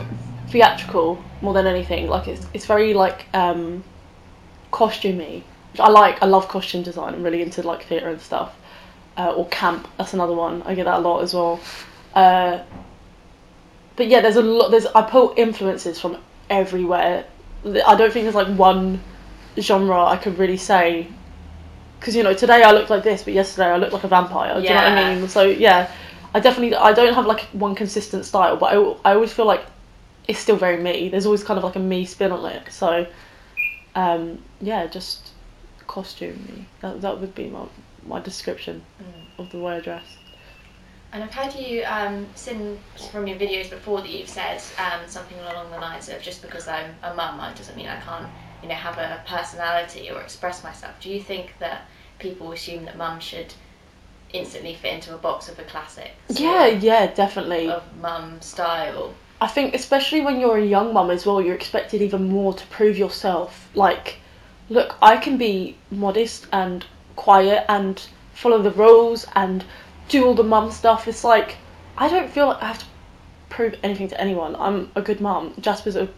theatrical 0.50 1.24
more 1.42 1.54
than 1.54 1.66
anything. 1.66 2.08
Like 2.08 2.28
it's 2.28 2.46
it's 2.54 2.66
very 2.66 2.94
like 2.94 3.26
um 3.34 3.84
costumey. 4.72 5.44
Which 5.72 5.80
I 5.80 5.90
like. 5.90 6.22
I 6.22 6.25
love 6.25 6.48
costume 6.48 6.84
design. 6.84 7.13
I'm 7.13 7.24
really 7.24 7.42
into 7.42 7.62
like 7.63 7.84
theatre 7.86 8.10
and 8.10 8.22
stuff. 8.22 8.56
Uh, 9.18 9.34
or 9.34 9.48
camp. 9.50 9.88
That's 9.98 10.13
another 10.13 10.34
one. 10.34 10.62
I 10.63 10.75
get 10.75 10.86
that 10.86 11.00
a 11.00 11.00
lot 11.00 11.22
as 11.22 11.34
well. 11.34 11.60
Uh, 12.13 12.60
but 13.96 14.08
yeah, 14.08 14.22
there's 14.22 14.36
a 14.36 14.42
lot. 14.42 14.72
There's 14.72 14.86
I 14.88 15.01
pull 15.01 15.34
influences 15.38 16.00
from 16.00 16.18
everywhere. 16.50 17.25
I 17.66 17.96
don't 17.96 18.12
think 18.12 18.24
there's 18.25 18.36
like 18.36 18.54
one 18.58 19.01
genre 19.60 20.06
I 20.06 20.18
could 20.18 20.38
really 20.38 20.58
say. 20.58 21.08
Because 22.00 22.16
you 22.16 22.24
know, 22.24 22.34
today 22.34 22.63
I 22.63 22.72
looked 22.72 22.90
like 22.90 23.04
this, 23.04 23.24
but 23.24 23.34
yesterday 23.34 23.68
I 23.68 23.78
looked 23.78 23.94
like 23.94 24.04
a 24.04 24.08
vampire. 24.08 24.56
Do 24.56 24.63
you 24.63 24.70
know 24.70 24.75
what 24.75 24.84
I 24.86 25.16
mean? 25.16 25.30
So 25.30 25.44
yeah, 25.44 25.92
I 26.34 26.40
definitely 26.40 26.75
I 26.75 26.94
don't 26.94 27.13
have 27.13 27.25
like 27.25 27.42
one 27.54 27.75
consistent 27.75 28.25
style, 28.25 28.58
but 28.58 28.74
I, 28.74 29.12
I 29.12 29.13
always 29.13 29.32
feel 29.32 29.46
like 29.46 29.63
it's 30.28 30.40
still 30.40 30.56
very 30.56 30.82
me. 30.82 31.10
There's 31.10 31.25
always 31.25 31.44
kind 31.44 31.58
of 31.58 31.63
like 31.63 31.75
a 31.75 31.80
me 31.80 32.06
spin 32.06 32.32
on 32.32 32.46
it. 32.51 32.72
So 32.72 33.06
um, 33.95 34.39
yeah, 34.60 34.88
just 34.88 35.31
costume 35.88 36.43
me. 36.48 36.67
That 36.81 37.01
that 37.01 37.19
would 37.19 37.36
be 37.36 37.50
my 37.50 37.65
my 38.05 38.19
description 38.19 38.83
of 39.38 39.50
the 39.51 39.60
way 39.60 39.77
I 39.77 39.79
dress. 39.79 40.17
And 41.13 41.24
I've 41.24 41.33
heard 41.33 41.53
you 41.53 41.83
um, 41.83 42.25
sing 42.36 42.79
from 43.12 43.27
your 43.27 43.38
videos 43.38 43.69
before 43.69 44.00
that 44.00 44.10
you've 44.10 44.29
said 44.29 44.62
um, 44.77 45.01
something 45.07 45.38
along 45.39 45.69
the 45.71 45.77
lines 45.77 46.07
of 46.07 46.21
just 46.21 46.41
because 46.41 46.69
I'm 46.69 46.95
a 47.03 47.13
mum, 47.13 47.38
it 47.51 47.57
doesn't 47.57 47.75
mean 47.75 47.88
I 47.88 48.00
can't 48.00 48.29
you 48.62 48.69
know, 48.69 48.75
have 48.75 48.98
a 48.98 49.21
personality 49.27 50.10
or 50.10 50.21
express 50.21 50.63
myself. 50.63 50.93
Do 51.01 51.10
you 51.10 51.21
think 51.21 51.53
that 51.60 51.88
people 52.19 52.51
assume 52.51 52.86
that 52.86 52.98
mum 52.98 53.19
should 53.19 53.53
instantly 54.31 54.75
fit 54.75 54.93
into 54.93 55.13
a 55.13 55.17
box 55.17 55.50
of 55.50 55.60
a 55.60 55.63
classic? 55.63 56.12
Yeah, 56.29 56.67
yeah, 56.67 57.07
definitely. 57.07 57.69
Of 57.69 57.83
mum 57.98 58.39
style. 58.41 59.13
I 59.41 59.48
think 59.48 59.74
especially 59.74 60.21
when 60.21 60.39
you're 60.39 60.60
a 60.60 60.65
young 60.65 60.93
mum 60.93 61.10
as 61.10 61.25
well, 61.25 61.41
you're 61.41 61.55
expected 61.55 62.01
even 62.03 62.29
more 62.29 62.53
to 62.53 62.65
prove 62.67 62.95
yourself. 62.95 63.69
Like, 63.74 64.17
look, 64.69 64.95
I 65.01 65.17
can 65.17 65.38
be 65.38 65.75
modest 65.89 66.45
and 66.53 66.86
quiet 67.15 67.65
and 67.67 68.00
follow 68.36 68.62
the 68.62 68.71
rules 68.71 69.25
and 69.36 69.65
do 70.10 70.25
all 70.25 70.36
the 70.36 70.43
mum 70.43 70.69
stuff. 70.71 71.07
It's 71.07 71.24
like 71.24 71.57
I 71.98 72.07
don't 72.07 72.29
feel 72.29 72.48
like 72.48 72.62
I 72.62 72.67
have 72.67 72.79
to 72.79 72.86
prove 73.50 73.75
anything 73.81 74.07
to 74.10 74.21
anyone. 74.21 74.55
I'm 74.57 74.91
a 74.95 75.01
good 75.01 75.19
mum. 75.19 75.55
Jasper's 75.60 75.95
an 75.95 76.10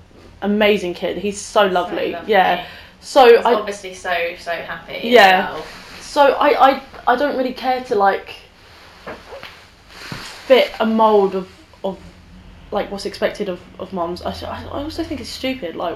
amazing 0.41 0.93
kid. 0.93 1.17
He's 1.17 1.39
so 1.39 1.65
lovely. 1.65 2.11
lovely. 2.11 2.31
Yeah. 2.31 2.67
So 2.99 3.37
He's 3.37 3.45
I 3.45 3.53
obviously 3.53 3.93
so 3.93 4.35
so 4.37 4.51
happy. 4.51 4.99
Yeah. 5.07 5.53
well. 5.53 5.65
so 6.01 6.33
I, 6.33 6.71
I 6.71 6.81
I 7.07 7.15
don't 7.15 7.37
really 7.37 7.53
care 7.53 7.83
to 7.85 7.95
like 7.95 8.35
fit 10.45 10.73
a 10.81 10.85
mold 10.85 11.35
of 11.35 11.47
like 12.73 12.91
what's 12.91 13.05
expected 13.05 13.49
of 13.49 13.61
of 13.79 13.93
moms. 13.93 14.21
I, 14.21 14.31
I 14.31 14.83
also 14.83 15.03
think 15.03 15.21
it's 15.21 15.29
stupid. 15.29 15.75
Like 15.75 15.95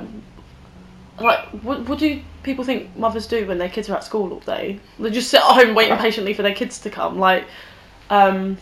like 1.20 1.46
what 1.64 1.88
what 1.90 2.00
do 2.00 2.22
people 2.44 2.64
think 2.64 2.96
mothers 2.96 3.28
do 3.28 3.48
when 3.48 3.58
their 3.58 3.70
kids 3.70 3.90
are 3.90 3.96
at 3.96 4.04
school 4.04 4.32
all 4.32 4.40
day? 4.40 4.80
They 5.00 5.10
just 5.10 5.30
sit 5.30 5.42
at 5.42 5.48
home 5.48 5.76
waiting 5.76 5.98
patiently 5.98 6.34
for 6.34 6.44
their 6.44 6.56
kids 6.56 6.80
to 6.80 6.90
come. 6.90 7.20
Like 7.20 7.46
um 8.10 8.58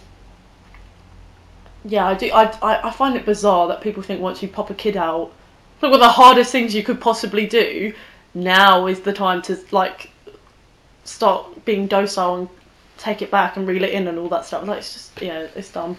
yeah, 1.88 2.08
I 2.08 2.16
do. 2.16 2.32
I, 2.34 2.46
I, 2.62 2.88
I 2.88 2.92
find 2.92 3.16
it 3.16 3.26
bizarre 3.26 3.68
that 3.68 3.82
people 3.82 4.02
think 4.02 4.20
once 4.20 4.42
you 4.42 4.48
pop 4.48 4.72
a 4.72 4.74
kid 4.74 4.98
out, 4.98 5.32
like 5.82 5.92
one 5.92 5.94
of 5.94 6.00
the 6.00 6.10
hardest 6.10 6.52
things 6.52 6.74
you 6.74 6.82
could 6.82 7.00
possibly 7.00 7.46
do, 7.46 7.94
now 8.34 8.88
is 8.88 9.02
the 9.02 9.14
time 9.14 9.42
to 9.44 9.58
like 9.72 10.10
start 11.04 11.64
being 11.64 11.86
docile 11.86 12.36
and 12.36 12.50
take 12.98 13.22
it 13.22 13.30
back 13.30 13.56
and 13.56 13.68
reel 13.68 13.84
it 13.84 13.92
in 13.92 14.08
and 14.08 14.18
all 14.18 14.30
that 14.30 14.46
stuff. 14.46 14.66
Like 14.68 14.80
it's 14.80 14.94
just 14.94 15.22
yeah, 15.22 15.48
it's 15.56 15.72
dumb. 15.72 15.98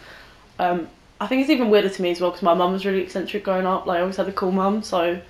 Um, 0.59 0.89
I 1.21 1.27
think 1.27 1.41
it's 1.41 1.51
even 1.51 1.71
weirder 1.71 1.89
to 1.89 2.03
me 2.03 2.11
as 2.11 2.21
well 2.21 2.31
because 2.31 2.43
my 2.43 2.55
mum 2.55 2.73
was 2.73 2.85
really 2.85 3.01
eccentric 3.01 3.45
growing 3.45 3.67
up. 3.67 3.87
Like 3.87 3.99
I 3.99 4.01
always 4.03 4.17
had 4.17 4.29
a 4.29 4.33
cool 4.33 4.53
mum, 4.53 4.83
so 4.83 5.15
mm. 5.15 5.21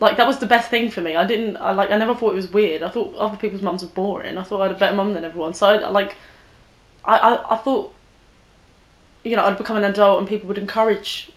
like 0.00 0.16
that 0.16 0.26
was 0.26 0.38
the 0.38 0.46
best 0.46 0.70
thing 0.70 0.90
for 0.90 1.00
me. 1.00 1.14
I 1.14 1.26
didn't 1.26 1.56
I 1.56 1.72
like 1.72 1.90
I 1.90 1.98
never 1.98 2.14
thought 2.14 2.32
it 2.32 2.36
was 2.36 2.50
weird. 2.50 2.82
I 2.82 2.88
thought 2.88 3.14
other 3.14 3.36
people's 3.36 3.62
mums 3.62 3.82
were 3.82 3.88
boring. 3.88 4.38
I 4.38 4.42
thought 4.42 4.60
I 4.60 4.66
had 4.66 4.76
a 4.76 4.78
better 4.78 4.96
mum 4.96 5.14
than 5.14 5.24
everyone. 5.24 5.54
So 5.54 5.66
I, 5.66 5.88
like 5.88 6.16
I, 7.04 7.18
I 7.18 7.54
I 7.54 7.56
thought 7.58 7.94
you 9.22 9.36
know 9.36 9.44
I'd 9.44 9.58
become 9.58 9.76
an 9.76 9.84
adult 9.84 10.18
and 10.18 10.28
people 10.28 10.48
would 10.48 10.58
encourage 10.58 11.30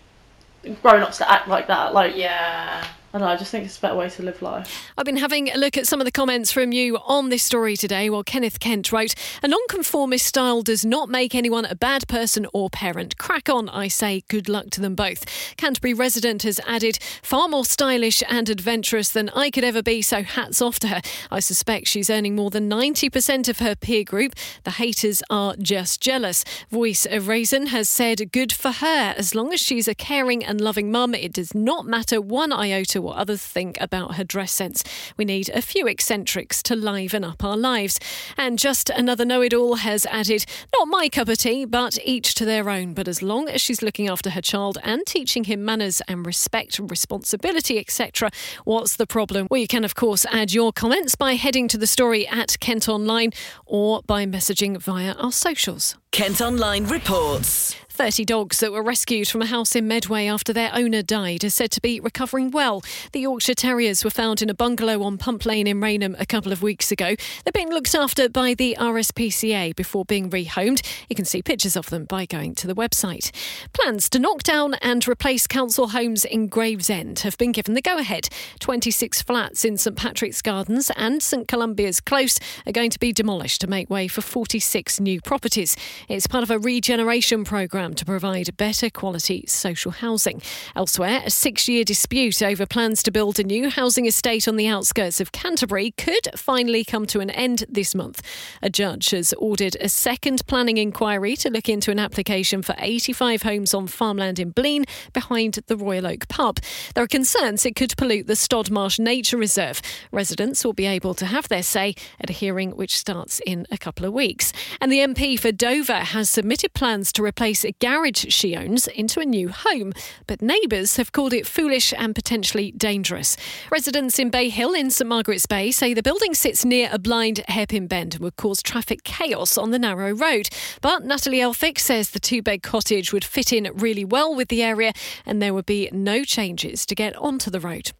grown 0.82 1.02
ups 1.02 1.20
to 1.20 1.32
act 1.32 1.48
like 1.48 1.68
that. 1.68 1.94
Like 1.94 2.16
Yeah. 2.16 2.86
I. 3.14 3.30
I 3.30 3.36
just 3.36 3.52
think 3.52 3.66
it's 3.66 3.78
a 3.78 3.82
better 3.82 3.96
way 3.96 4.10
to 4.10 4.24
live 4.24 4.42
life. 4.42 4.92
I've 4.98 5.06
been 5.06 5.18
having 5.18 5.50
a 5.50 5.58
look 5.58 5.78
at 5.78 5.88
some 5.88 6.00
of 6.00 6.06
the 6.06 6.12
comments 6.12 6.52
from 6.52 6.72
you 6.72 6.98
on 6.98 7.30
this 7.30 7.44
story 7.44 7.76
today. 7.76 8.10
Well, 8.10 8.24
Kenneth 8.24 8.60
Kent 8.60 8.92
wrote, 8.92 9.16
A 9.42 9.48
nonconformist 9.48 10.26
style 10.26 10.62
does 10.62 10.86
not 10.86 11.10
make 11.10 11.34
anyone 11.34 11.66
a 11.66 11.76
bad 11.76 12.08
person 12.08 12.46
or 12.54 12.70
parent. 12.70 13.18
Crack 13.18 13.50
on, 13.50 13.68
I 13.70 13.88
say. 13.88 14.24
Good 14.28 14.48
luck 14.48 14.70
to 14.72 14.82
them 14.82 14.96
both. 14.96 15.26
Canterbury 15.58 15.94
resident 15.94 16.44
has 16.44 16.60
added, 16.68 17.00
Far 17.24 17.48
more 17.48 17.66
stylish 17.66 18.22
and 18.30 18.50
adventurous 18.50 19.10
than 19.10 19.30
I 19.30 19.50
could 19.50 19.64
ever 19.64 19.82
be, 19.82 20.02
so 20.02 20.24
hats 20.24 20.62
off 20.62 20.80
to 20.80 20.88
her. 20.90 21.02
I 21.32 21.40
suspect 21.40 21.88
she's 21.88 22.10
earning 22.10 22.36
more 22.36 22.50
than 22.50 22.70
90% 22.70 23.50
of 23.50 23.60
her 23.60 23.76
peer 23.76 24.04
group. 24.04 24.36
The 24.64 24.72
haters 24.72 25.24
are 25.30 25.56
just 25.58 26.02
jealous. 26.02 26.44
Voice 26.70 27.06
of 27.10 27.28
Raisin 27.28 27.68
has 27.68 27.90
said, 27.90 28.32
Good 28.32 28.52
for 28.52 28.72
her. 28.72 29.16
As 29.18 29.34
long 29.34 29.54
as 29.54 29.60
she's 29.60 29.88
a 29.88 29.96
caring 29.96 30.44
and 30.46 30.62
loving 30.62 30.92
mum, 30.92 31.16
it 31.16 31.34
does 31.34 31.56
not 31.56 31.86
matter 31.86 32.22
one 32.22 32.52
iota 32.52 32.99
what 33.02 33.18
others 33.18 33.42
think 33.42 33.80
about 33.80 34.16
her 34.16 34.24
dress 34.24 34.52
sense. 34.52 34.84
We 35.18 35.26
need 35.26 35.50
a 35.50 35.62
few 35.62 35.88
eccentrics 35.88 36.62
to 36.64 36.76
liven 36.76 37.24
up 37.24 37.44
our 37.44 37.58
lives. 37.58 38.00
And 38.38 38.60
just 38.60 38.90
another 38.90 39.26
know 39.26 39.42
it 39.42 39.54
all 39.54 39.76
has 39.76 40.06
added, 40.08 40.46
Not 40.78 40.88
my 40.88 41.10
cup 41.10 41.30
of 41.30 41.38
tea, 41.38 41.66
but 41.66 41.98
each 42.04 42.36
to 42.36 42.46
their 42.46 42.70
own. 42.70 42.94
But 42.94 43.08
as 43.08 43.22
long 43.22 43.50
as 43.50 43.62
she's 43.62 43.82
looking 43.82 44.08
after 44.08 44.32
her 44.32 44.42
child 44.42 44.78
and 44.84 45.06
teaching 45.06 45.46
him 45.46 45.66
manners 45.66 46.02
and 46.08 46.26
respect, 46.26 46.80
and 46.80 46.90
responsibility, 46.90 47.78
etc., 47.78 48.32
what's 48.64 48.96
the 48.96 49.08
problem? 49.08 49.48
Well, 49.50 49.60
you 49.60 49.68
can, 49.68 49.84
of 49.84 49.96
course, 49.96 50.26
add 50.32 50.54
your 50.54 50.72
comments 50.72 51.16
by 51.16 51.34
heading 51.34 51.68
to 51.70 51.78
the 51.78 51.88
story 51.88 52.28
at 52.28 52.60
Kent 52.60 52.88
Online 52.88 53.32
or 53.66 54.02
by 54.06 54.26
messaging 54.26 54.78
via 54.78 55.14
our 55.14 55.32
socials. 55.32 55.96
Kent 56.12 56.42
Online 56.42 56.86
reports. 56.86 57.76
30 58.00 58.24
dogs 58.24 58.62
that 58.62 58.72
were 58.72 58.82
rescued 58.82 59.28
from 59.28 59.42
a 59.42 59.46
house 59.46 59.76
in 59.76 59.86
Medway 59.86 60.28
after 60.28 60.54
their 60.54 60.72
owner 60.74 61.02
died 61.02 61.44
are 61.44 61.50
said 61.50 61.70
to 61.72 61.82
be 61.82 62.00
recovering 62.00 62.50
well. 62.50 62.82
The 63.12 63.20
Yorkshire 63.20 63.56
Terriers 63.56 64.06
were 64.06 64.10
found 64.10 64.42
in 64.42 64.50
a 64.50 64.54
bungalow 64.54 65.04
on 65.04 65.18
Pump 65.18 65.46
Lane 65.46 65.68
in 65.68 65.82
Rainham 65.82 66.16
a 66.18 66.26
couple 66.26 66.54
of 66.54 66.62
weeks 66.62 66.94
ago. 66.94 67.18
They're 67.44 67.52
being 67.54 67.72
looked 67.72 67.94
after 67.94 68.30
by 68.30 68.54
the 68.54 68.78
RSPCA 68.80 69.76
before 69.76 70.06
being 70.06 70.30
rehomed. 70.30 70.82
You 71.10 71.16
can 71.18 71.26
see 71.26 71.42
pictures 71.42 71.76
of 71.76 71.90
them 71.90 72.06
by 72.06 72.26
going 72.26 72.56
to 72.56 72.68
the 72.68 72.74
website. 72.74 73.32
Plans 73.74 74.10
to 74.12 74.20
knock 74.20 74.44
down 74.44 74.76
and 74.76 75.06
replace 75.06 75.46
council 75.46 75.90
homes 75.90 76.24
in 76.24 76.48
Gravesend 76.48 77.20
have 77.20 77.38
been 77.38 77.52
given 77.52 77.74
the 77.74 77.82
go 77.82 77.98
ahead. 77.98 78.30
26 78.62 79.24
flats 79.24 79.66
in 79.66 79.76
St 79.76 79.98
Patrick's 79.98 80.42
Gardens 80.42 80.90
and 80.96 81.22
St 81.22 81.50
Columba's 81.50 82.00
Close 82.00 82.40
are 82.66 82.72
going 82.72 82.92
to 82.92 83.00
be 83.00 83.12
demolished 83.12 83.60
to 83.60 83.68
make 83.68 83.90
way 83.90 84.08
for 84.08 84.22
46 84.22 85.02
new 85.02 85.20
properties. 85.20 85.76
It's 86.08 86.28
part 86.28 86.44
of 86.44 86.50
a 86.50 86.60
regeneration 86.60 87.44
programme 87.44 87.89
to 87.96 88.06
provide 88.06 88.56
better 88.58 88.90
quality 88.90 89.46
social 89.48 89.92
housing. 89.92 90.42
Elsewhere, 90.76 91.22
a 91.26 91.30
six 91.30 91.68
year 91.68 91.84
dispute 91.84 92.42
over 92.42 92.66
plans 92.66 93.04
to 93.04 93.12
build 93.12 93.40
a 93.40 93.44
new 93.44 93.70
housing 93.70 94.06
estate 94.06 94.48
on 94.48 94.56
the 94.56 94.68
outskirts 94.68 95.20
of 95.20 95.32
Canterbury 95.32 95.92
could 95.92 96.30
finally 96.36 96.84
come 96.84 97.06
to 97.08 97.20
an 97.20 97.30
end 97.30 97.66
this 97.70 97.94
month. 97.96 98.22
A 98.62 98.70
judge 98.70 99.10
has 99.12 99.34
ordered 99.34 99.78
a 99.80 99.90
second 99.90 100.46
planning 100.48 100.78
inquiry 100.78 101.36
to 101.38 101.50
look 101.50 101.70
into 101.70 101.92
an 101.92 102.00
application 102.00 102.62
for 102.62 102.76
85 102.78 103.44
homes 103.44 103.74
on 103.74 103.88
farmland 103.88 104.40
in 104.40 104.52
Blean 104.52 104.86
behind 105.14 105.60
the 105.68 105.78
Royal 105.78 106.08
Oak 106.08 106.28
pub. 106.28 106.60
There 106.96 107.04
are 107.04 107.08
concerns 107.08 107.66
it 107.66 107.76
could 107.76 107.96
pollute 107.98 108.28
the 108.28 108.34
Stodmarsh 108.34 109.00
Nature 109.00 109.38
Reserve. 109.38 109.82
Residents 110.12 110.64
will 110.64 110.74
be 110.74 110.86
able 110.86 111.14
to 111.16 111.26
have 111.26 111.48
their 111.48 111.64
say 111.64 111.96
at 112.20 112.30
a 112.30 112.34
hearing 112.34 112.72
which 112.72 112.98
starts 112.98 113.40
in 113.46 113.66
a 113.72 113.78
couple 113.78 114.06
of 114.06 114.14
weeks. 114.14 114.54
And 114.82 114.92
the 114.92 115.00
MP 115.00 115.40
for 115.40 115.52
Dover 115.52 115.94
has 115.94 116.30
submitted 116.30 116.74
plans 116.74 117.12
to 117.14 117.24
replace 117.24 117.64
a 117.64 117.72
garage 117.80 118.26
she 118.30 118.56
owns 118.56 118.88
into 118.88 119.20
a 119.20 119.26
new 119.26 119.50
home, 119.50 119.94
but 120.28 120.42
neighbours 120.42 120.98
have 120.98 121.12
called 121.12 121.34
it 121.34 121.48
foolish 121.48 121.94
and 121.98 122.14
potentially 122.14 122.72
dangerous. 122.72 123.38
Residents 123.72 124.20
in 124.20 124.30
Bay 124.30 124.50
Hill 124.50 124.74
in 124.74 124.92
St 124.92 125.08
Margaret's 125.08 125.46
Bay 125.46 125.72
say 125.72 125.94
the 125.94 126.04
building 126.04 126.34
sits 126.34 126.66
near 126.66 126.90
a 126.92 127.00
blind 127.00 127.40
hairpin 127.48 127.88
bend 127.88 128.16
and 128.16 128.24
would 128.24 128.36
cause 128.36 128.62
traffic 128.62 129.04
chaos 129.04 129.58
on 129.58 129.72
the 129.72 129.80
narrow 129.80 130.14
road. 130.14 130.50
But 130.82 131.04
Natalie 131.04 131.40
Elphicke 131.40 131.80
says 131.80 132.12
the 132.12 132.20
two 132.20 132.42
bed 132.42 132.64
cottage 132.64 133.14
would 133.14 133.24
fit 133.24 133.52
in 133.54 133.70
really 133.76 134.06
well 134.06 134.36
with 134.36 134.50
the 134.50 134.64
area 134.64 134.94
and 135.26 135.42
there 135.42 135.54
would 135.54 135.66
be 135.66 135.90
no 135.92 136.24
changes 136.24 136.86
to 136.86 136.96
get 136.96 137.16
onto 137.16 137.50
the 137.50 137.60
road. 137.60 137.92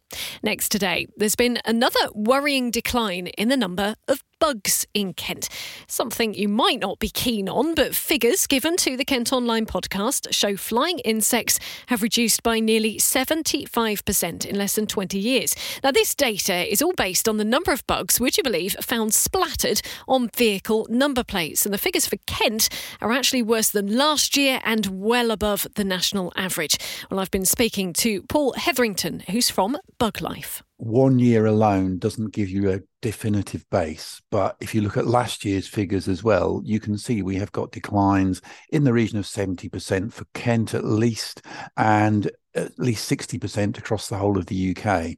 Next 0.42 0.70
today, 0.70 1.06
there's 1.16 1.36
been 1.36 1.58
another 1.64 2.00
worrying 2.14 2.70
decline 2.70 3.28
in 3.28 3.48
the 3.48 3.56
number 3.56 3.96
of 4.08 4.22
bugs 4.40 4.86
in 4.94 5.12
Kent. 5.12 5.48
Something 5.86 6.34
you 6.34 6.48
might 6.48 6.80
not 6.80 6.98
be 6.98 7.10
keen 7.10 7.48
on, 7.48 7.74
but 7.74 7.94
figures 7.94 8.46
given 8.46 8.76
to 8.78 8.96
the 8.96 9.04
Kent 9.04 9.32
Online 9.32 9.66
podcast 9.66 10.32
show 10.32 10.56
flying 10.56 10.98
insects 11.00 11.60
have 11.86 12.02
reduced 12.02 12.42
by 12.42 12.58
nearly 12.58 12.96
75% 12.96 14.46
in 14.46 14.56
less 14.56 14.74
than 14.74 14.86
20 14.86 15.18
years. 15.18 15.54
Now, 15.84 15.92
this 15.92 16.14
data 16.14 16.70
is 16.70 16.80
all 16.80 16.94
based 16.94 17.28
on 17.28 17.36
the 17.36 17.44
number 17.44 17.70
of 17.70 17.86
bugs, 17.86 18.18
would 18.18 18.36
you 18.36 18.42
believe, 18.42 18.74
found 18.80 19.12
splattered 19.12 19.82
on 20.08 20.30
vehicle 20.34 20.86
number 20.88 21.22
plates. 21.22 21.66
And 21.66 21.74
the 21.74 21.78
figures 21.78 22.06
for 22.06 22.16
Kent 22.26 22.70
are 23.02 23.12
actually 23.12 23.42
worse 23.42 23.70
than 23.70 23.94
last 23.96 24.38
year 24.38 24.60
and 24.64 24.86
well 24.86 25.30
above 25.30 25.66
the 25.74 25.84
national 25.84 26.32
average. 26.34 26.78
Well, 27.10 27.20
I've 27.20 27.30
been 27.30 27.44
speaking 27.44 27.92
to 27.94 28.22
Paul 28.22 28.54
Hetherington, 28.54 29.20
who's 29.30 29.50
from 29.50 29.76
Buglife 30.00 30.62
one 30.80 31.18
year 31.18 31.44
alone 31.44 31.98
doesn't 31.98 32.32
give 32.32 32.48
you 32.48 32.70
a 32.70 32.80
definitive 33.02 33.68
base. 33.68 34.22
But 34.30 34.56
if 34.60 34.74
you 34.74 34.80
look 34.80 34.96
at 34.96 35.06
last 35.06 35.44
year's 35.44 35.68
figures 35.68 36.08
as 36.08 36.24
well, 36.24 36.62
you 36.64 36.80
can 36.80 36.96
see 36.96 37.20
we 37.20 37.36
have 37.36 37.52
got 37.52 37.70
declines 37.70 38.40
in 38.70 38.84
the 38.84 38.92
region 38.94 39.18
of 39.18 39.26
70% 39.26 40.10
for 40.10 40.24
Kent 40.32 40.72
at 40.72 40.86
least, 40.86 41.42
and 41.76 42.30
at 42.54 42.78
least 42.78 43.10
60% 43.10 43.76
across 43.76 44.08
the 44.08 44.16
whole 44.16 44.38
of 44.38 44.46
the 44.46 44.74
UK. 44.74 45.16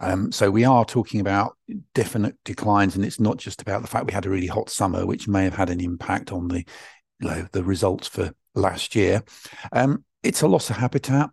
Um, 0.00 0.32
so 0.32 0.50
we 0.50 0.64
are 0.64 0.86
talking 0.86 1.20
about 1.20 1.58
definite 1.92 2.36
declines, 2.46 2.96
and 2.96 3.04
it's 3.04 3.20
not 3.20 3.36
just 3.36 3.60
about 3.60 3.82
the 3.82 3.88
fact 3.88 4.06
we 4.06 4.14
had 4.14 4.24
a 4.24 4.30
really 4.30 4.46
hot 4.46 4.70
summer, 4.70 5.04
which 5.04 5.28
may 5.28 5.44
have 5.44 5.54
had 5.54 5.68
an 5.68 5.80
impact 5.80 6.32
on 6.32 6.48
the 6.48 6.64
you 7.20 7.28
know, 7.28 7.46
the 7.52 7.62
results 7.62 8.08
for 8.08 8.32
last 8.54 8.96
year. 8.96 9.22
Um, 9.72 10.06
it's 10.22 10.40
a 10.40 10.48
loss 10.48 10.70
of 10.70 10.76
habitat 10.76 11.30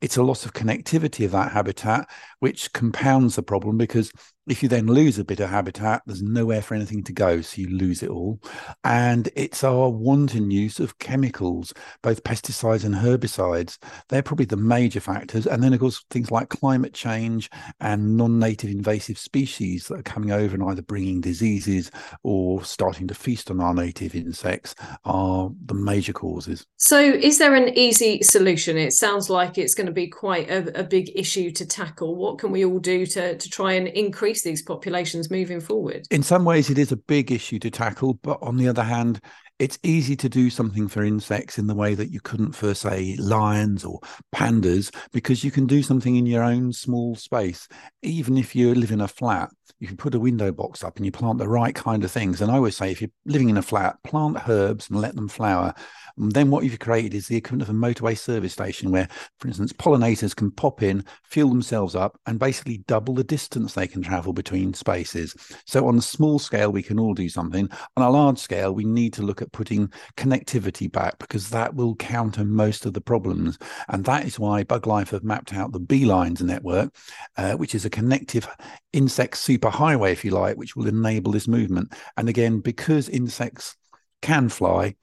it's 0.00 0.16
a 0.16 0.22
loss 0.22 0.44
of 0.44 0.52
connectivity 0.52 1.24
of 1.24 1.32
that 1.32 1.52
habitat, 1.52 2.08
which 2.40 2.72
compounds 2.72 3.36
the 3.36 3.42
problem 3.42 3.78
because 3.78 4.12
if 4.48 4.62
you 4.62 4.68
then 4.68 4.86
lose 4.86 5.18
a 5.18 5.24
bit 5.24 5.40
of 5.40 5.50
habitat, 5.50 6.02
there's 6.06 6.22
nowhere 6.22 6.62
for 6.62 6.74
anything 6.74 7.04
to 7.04 7.12
go, 7.12 7.40
so 7.40 7.60
you 7.60 7.68
lose 7.68 8.02
it 8.02 8.10
all. 8.10 8.40
And 8.82 9.30
it's 9.36 9.62
our 9.62 9.88
wanton 9.88 10.50
use 10.50 10.80
of 10.80 10.98
chemicals, 10.98 11.72
both 12.02 12.24
pesticides 12.24 12.84
and 12.84 12.94
herbicides. 12.94 13.78
They're 14.08 14.22
probably 14.22 14.46
the 14.46 14.56
major 14.56 15.00
factors. 15.00 15.46
And 15.46 15.62
then, 15.62 15.72
of 15.72 15.80
course, 15.80 16.04
things 16.10 16.32
like 16.32 16.48
climate 16.48 16.92
change 16.92 17.50
and 17.80 18.16
non 18.16 18.40
native 18.40 18.70
invasive 18.70 19.18
species 19.18 19.86
that 19.88 20.00
are 20.00 20.02
coming 20.02 20.32
over 20.32 20.54
and 20.54 20.64
either 20.64 20.82
bringing 20.82 21.20
diseases 21.20 21.92
or 22.24 22.64
starting 22.64 23.06
to 23.08 23.14
feast 23.14 23.50
on 23.50 23.60
our 23.60 23.74
native 23.74 24.16
insects 24.16 24.74
are 25.04 25.50
the 25.66 25.74
major 25.74 26.12
causes. 26.12 26.66
So, 26.78 27.00
is 27.00 27.38
there 27.38 27.54
an 27.54 27.78
easy 27.78 28.22
solution? 28.22 28.76
It 28.76 28.92
sounds 28.92 29.30
like 29.30 29.56
it's 29.56 29.74
going 29.74 29.86
to 29.86 29.92
be 29.92 30.08
quite 30.08 30.50
a, 30.50 30.80
a 30.80 30.82
big 30.82 31.12
issue 31.14 31.52
to 31.52 31.64
tackle. 31.64 32.16
What 32.16 32.38
can 32.38 32.50
we 32.50 32.64
all 32.64 32.80
do 32.80 33.06
to, 33.06 33.36
to 33.36 33.50
try 33.50 33.74
and 33.74 33.86
increase? 33.86 34.31
Increase 34.32 34.42
these 34.44 34.62
populations 34.62 35.30
moving 35.30 35.60
forward? 35.60 36.06
In 36.10 36.22
some 36.22 36.44
ways, 36.44 36.70
it 36.70 36.78
is 36.78 36.90
a 36.90 36.96
big 36.96 37.30
issue 37.30 37.58
to 37.58 37.70
tackle, 37.70 38.14
but 38.14 38.38
on 38.40 38.56
the 38.56 38.66
other 38.66 38.82
hand, 38.82 39.20
it's 39.58 39.78
easy 39.82 40.16
to 40.16 40.28
do 40.28 40.48
something 40.48 40.88
for 40.88 41.04
insects 41.04 41.58
in 41.58 41.66
the 41.66 41.74
way 41.74 41.94
that 41.94 42.10
you 42.10 42.20
couldn't 42.20 42.52
for, 42.52 42.72
say, 42.72 43.14
lions 43.18 43.84
or 43.84 44.00
pandas, 44.34 44.90
because 45.12 45.44
you 45.44 45.50
can 45.50 45.66
do 45.66 45.82
something 45.82 46.16
in 46.16 46.24
your 46.24 46.42
own 46.42 46.72
small 46.72 47.14
space. 47.14 47.68
Even 48.02 48.38
if 48.38 48.56
you 48.56 48.74
live 48.74 48.90
in 48.90 49.02
a 49.02 49.08
flat, 49.08 49.50
you 49.78 49.86
can 49.86 49.96
put 49.96 50.14
a 50.14 50.20
window 50.20 50.52
box 50.52 50.84
up 50.84 50.96
and 50.96 51.06
you 51.06 51.12
plant 51.12 51.38
the 51.38 51.48
right 51.48 51.74
kind 51.74 52.04
of 52.04 52.10
things. 52.10 52.40
And 52.40 52.50
I 52.50 52.56
always 52.56 52.76
say, 52.76 52.90
if 52.90 53.00
you're 53.00 53.10
living 53.24 53.50
in 53.50 53.56
a 53.56 53.62
flat, 53.62 54.02
plant 54.04 54.38
herbs 54.48 54.88
and 54.90 55.00
let 55.00 55.14
them 55.14 55.28
flower. 55.28 55.74
And 56.18 56.32
then 56.32 56.50
what 56.50 56.64
you've 56.64 56.78
created 56.78 57.14
is 57.14 57.26
the 57.26 57.36
equivalent 57.36 57.62
of 57.62 57.74
a 57.74 57.78
motorway 57.78 58.16
service 58.16 58.52
station 58.52 58.90
where, 58.90 59.08
for 59.38 59.48
instance, 59.48 59.72
pollinators 59.72 60.36
can 60.36 60.50
pop 60.50 60.82
in, 60.82 61.04
fuel 61.24 61.48
themselves 61.48 61.94
up, 61.94 62.18
and 62.26 62.38
basically 62.38 62.78
double 62.86 63.14
the 63.14 63.24
distance 63.24 63.72
they 63.72 63.86
can 63.86 64.02
travel 64.02 64.32
between 64.32 64.74
spaces. 64.74 65.34
So 65.64 65.88
on 65.88 65.98
a 65.98 66.02
small 66.02 66.38
scale, 66.38 66.70
we 66.70 66.82
can 66.82 66.98
all 66.98 67.14
do 67.14 67.28
something. 67.28 67.68
On 67.96 68.02
a 68.02 68.10
large 68.10 68.38
scale, 68.38 68.74
we 68.74 68.84
need 68.84 69.14
to 69.14 69.22
look 69.22 69.40
at 69.40 69.52
putting 69.52 69.90
connectivity 70.16 70.90
back 70.90 71.18
because 71.18 71.48
that 71.50 71.74
will 71.74 71.96
counter 71.96 72.44
most 72.44 72.84
of 72.84 72.92
the 72.92 73.00
problems. 73.00 73.58
And 73.88 74.04
that 74.04 74.26
is 74.26 74.38
why 74.38 74.64
Buglife 74.64 75.10
have 75.10 75.24
mapped 75.24 75.54
out 75.54 75.72
the 75.72 75.80
B-Lines 75.80 76.42
network, 76.42 76.94
uh, 77.36 77.54
which 77.54 77.74
is 77.74 77.84
a 77.84 77.90
connective 77.90 78.46
insect 78.92 79.34
superhighway, 79.34 80.12
if 80.12 80.24
you 80.24 80.30
like, 80.30 80.56
which 80.56 80.76
will 80.76 80.88
enable 80.88 81.32
this 81.32 81.48
movement. 81.48 81.92
And 82.16 82.28
again, 82.28 82.60
because 82.60 83.08
insects 83.08 83.76
can 84.20 84.48
fly, 84.48 84.96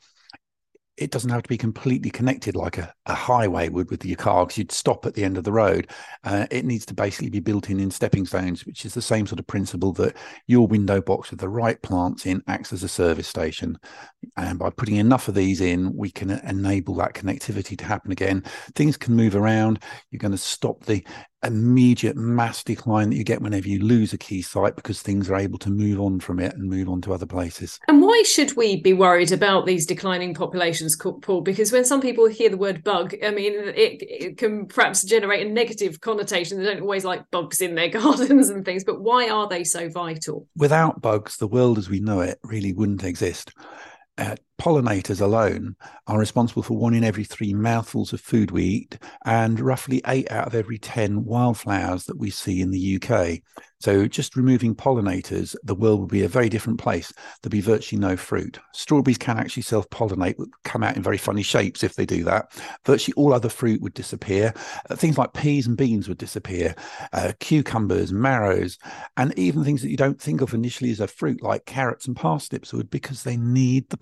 it 1.00 1.12
doesn't 1.12 1.30
have 1.30 1.44
to 1.44 1.50
be 1.50 1.58
completely 1.58 2.10
connected 2.10 2.56
like 2.56 2.78
a, 2.78 2.94
a 3.06 3.14
highway 3.14 3.70
would 3.70 3.90
with 3.90 4.06
your 4.06 4.18
car 4.18 4.46
because 4.46 4.58
you'd 4.58 4.72
stop 4.72 5.06
at 5.06 5.14
the 5.14 5.24
end 5.24 5.38
of 5.38 5.46
the 5.46 5.52
road. 5.52 5.90
Uh, 6.26 6.46
it 6.52 6.66
needs 6.66 6.86
to 6.86 6.94
basically 6.94 7.30
be 7.30 7.40
built 7.40 7.70
in 7.70 7.80
in 7.80 7.90
stepping 7.90 8.26
stones, 8.26 8.66
which 8.66 8.86
is 8.86 8.94
the 8.94 9.02
same 9.02 9.26
sort 9.26 9.40
of 9.40 9.48
principle 9.48 9.94
that 9.94 10.18
your 10.48 10.68
window 10.68 11.02
box 11.02 11.32
with 11.32 11.40
the 11.40 11.48
right 11.48 11.82
plants 11.82 12.26
in 12.26 12.44
acts 12.48 12.74
as 12.74 12.84
a 12.84 12.90
service 12.90 13.28
station. 13.28 13.78
And 14.36 14.60
by 14.60 14.72
putting 14.72 14.98
enough 14.98 15.30
of 15.30 15.36
these 15.36 15.62
in, 15.62 15.96
we 15.96 16.12
can 16.12 16.32
enable 16.32 16.96
that 16.96 17.14
connectivity 17.14 17.78
to 17.78 17.86
happen 17.86 18.12
again. 18.12 18.44
Things 18.76 18.98
can 18.98 19.16
move 19.16 19.36
around. 19.36 19.82
You're 20.12 20.20
going 20.20 20.32
to 20.32 20.38
stop 20.38 20.84
the 20.84 21.06
immediate 21.44 22.18
mass 22.18 22.64
decline 22.64 23.10
that 23.10 23.16
you 23.16 23.24
get 23.24 23.42
whenever 23.42 23.68
you 23.68 23.80
lose 23.80 24.14
a 24.14 24.18
key 24.18 24.42
site 24.42 24.76
because 24.76 25.02
things 25.02 25.30
are 25.30 25.38
able 25.38 25.58
to 25.60 25.70
move 25.70 26.00
on 26.00 26.20
from 26.20 26.40
it 26.40 26.54
and 26.54 26.70
move 26.70 26.90
on 26.90 27.02
to 27.02 27.14
other 27.14 27.26
places. 27.26 27.80
And 27.88 28.02
why 28.02 28.24
should 28.26 28.56
we 28.58 28.82
be 28.82 28.94
worried 28.94 29.32
about 29.32 29.66
these 29.66 29.86
declining 29.86 30.34
populations, 30.34 30.98
Paul? 30.98 31.42
Because 31.42 31.72
when 31.72 31.86
some 31.86 32.02
people 32.02 32.28
hear 32.28 32.50
the 32.50 32.58
word 32.58 32.84
bug, 32.84 33.16
I 33.24 33.32
mean, 33.32 33.54
it, 33.54 34.02
it 34.02 34.38
can 34.38 34.68
perhaps 34.68 35.04
generate 35.04 35.46
a 35.46 35.50
negative 35.50 36.02
connotation. 36.02 36.60
They 36.60 36.66
don't 36.66 36.82
always 36.82 37.06
like 37.06 37.30
bugs 37.32 37.62
in 37.62 37.76
their 37.76 37.90
gardens 37.90 38.50
and 38.50 38.66
things, 38.66 38.84
but 38.84 39.02
why 39.02 39.30
are 39.30 39.48
they 39.48 39.64
so 39.64 39.90
vital? 39.90 40.48
Without 40.56 41.02
bugs, 41.02 41.38
the 41.38 41.48
world 41.48 41.78
as 41.78 41.90
we 41.90 42.00
know 42.00 42.20
it 42.22 42.40
really 42.44 42.74
wouldn't 42.74 43.04
exist. 43.04 43.54
Uh, 44.18 44.36
pollinators 44.60 45.22
alone 45.22 45.76
are 46.08 46.20
responsible 46.20 46.62
for 46.62 46.78
one 46.78 46.94
in 46.94 47.04
every 47.04 47.24
three 47.24 47.54
mouthfuls 47.54 48.14
of 48.14 48.22
food 48.22 48.52
we 48.52 48.64
eat 48.64 49.00
and 49.26 49.60
roughly 49.60 50.02
eight 50.08 50.30
out 50.32 50.48
of 50.48 50.56
every 50.56 50.78
10 50.78 51.24
wildflowers 51.26 52.06
that 52.06 52.18
we 52.18 52.30
see 52.30 52.62
in 52.62 52.72
the 52.72 53.02
UK. 53.02 53.42
So, 53.82 54.08
just 54.08 54.36
removing 54.36 54.76
pollinators, 54.76 55.56
the 55.64 55.74
world 55.74 56.02
would 56.02 56.10
be 56.10 56.24
a 56.24 56.28
very 56.28 56.50
different 56.50 56.80
place. 56.80 57.14
There'd 57.42 57.52
be 57.52 57.62
virtually 57.62 57.98
no 57.98 58.18
fruit. 58.18 58.60
Strawberries 58.74 59.18
can 59.18 59.38
actually 59.38 59.64
self 59.64 59.90
pollinate, 59.90 60.36
come 60.66 60.84
out 60.84 60.98
in 60.98 61.04
very 61.04 61.18
funny 61.18 61.44
shapes 61.44 61.82
if 61.82 61.96
they 61.96 62.06
do 62.06 62.26
that. 62.26 62.52
Virtually 62.86 63.14
all 63.16 63.34
other 63.34 63.48
fruit 63.48 63.82
would 63.82 63.94
disappear. 63.94 64.54
Uh, 64.90 64.96
things 64.96 65.18
like 65.18 65.32
peas 65.32 65.66
and 65.66 65.78
beans 65.78 66.10
would 66.10 66.18
disappear, 66.18 66.76
uh, 67.14 67.32
cucumbers, 67.40 68.12
marrows, 68.12 68.78
and 69.16 69.38
even 69.40 69.64
things 69.64 69.82
that 69.82 69.90
you 69.90 69.98
don't 69.98 70.22
think 70.22 70.42
of 70.42 70.54
initially 70.54 70.92
as 70.92 71.00
a 71.00 71.08
fruit, 71.08 71.42
like 71.42 71.66
carrots 71.66 72.06
and 72.06 72.18
parsnips, 72.18 72.74
would 72.74 72.90
because 72.90 73.24
they 73.24 73.38
need 73.38 73.90
the 73.90 73.98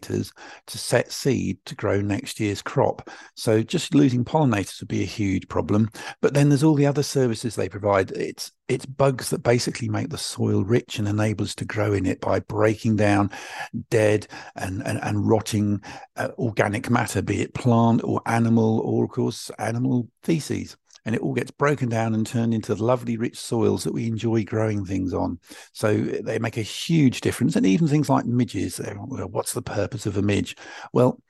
pollinators 0.00 0.32
to 0.66 0.78
set 0.78 1.12
seed 1.12 1.58
to 1.66 1.74
grow 1.74 2.00
next 2.00 2.40
year's 2.40 2.62
crop. 2.62 3.08
So, 3.34 3.62
just 3.62 3.94
losing 3.94 4.24
pollinators 4.24 4.80
would 4.80 4.88
be 4.88 5.02
a 5.02 5.06
huge 5.06 5.48
problem. 5.48 5.90
But 6.20 6.34
then 6.34 6.48
there's 6.48 6.64
all 6.64 6.74
the 6.74 6.86
other 6.86 7.02
services 7.02 7.54
they 7.54 7.68
provide. 7.68 8.10
It's 8.12 8.52
it's 8.68 8.86
bugs 8.86 9.30
that 9.30 9.44
basically 9.44 9.88
make 9.88 10.10
the 10.10 10.18
soil 10.18 10.64
rich 10.64 10.98
and 10.98 11.06
enable 11.06 11.44
us 11.44 11.54
to 11.54 11.64
grow 11.64 11.92
in 11.92 12.04
it 12.04 12.20
by 12.20 12.40
breaking 12.40 12.96
down 12.96 13.30
dead 13.90 14.26
and, 14.56 14.84
and, 14.84 14.98
and 15.04 15.28
rotting 15.28 15.80
uh, 16.16 16.30
organic 16.36 16.90
matter, 16.90 17.22
be 17.22 17.42
it 17.42 17.54
plant 17.54 18.02
or 18.02 18.20
animal, 18.26 18.80
or 18.80 19.04
of 19.04 19.10
course, 19.10 19.50
animal 19.60 20.08
feces. 20.24 20.76
And 21.06 21.14
it 21.14 21.22
all 21.22 21.32
gets 21.32 21.52
broken 21.52 21.88
down 21.88 22.14
and 22.14 22.26
turned 22.26 22.52
into 22.52 22.74
lovely, 22.74 23.16
rich 23.16 23.38
soils 23.38 23.84
that 23.84 23.94
we 23.94 24.08
enjoy 24.08 24.44
growing 24.44 24.84
things 24.84 25.14
on. 25.14 25.38
So 25.72 25.96
they 25.96 26.38
make 26.38 26.58
a 26.58 26.62
huge 26.62 27.22
difference. 27.22 27.56
And 27.56 27.64
even 27.64 27.88
things 27.88 28.10
like 28.10 28.26
midges, 28.26 28.78
what's 28.78 29.54
the 29.54 29.62
purpose 29.62 30.04
of 30.04 30.18
a 30.18 30.22
midge? 30.22 30.56
Well, 30.92 31.22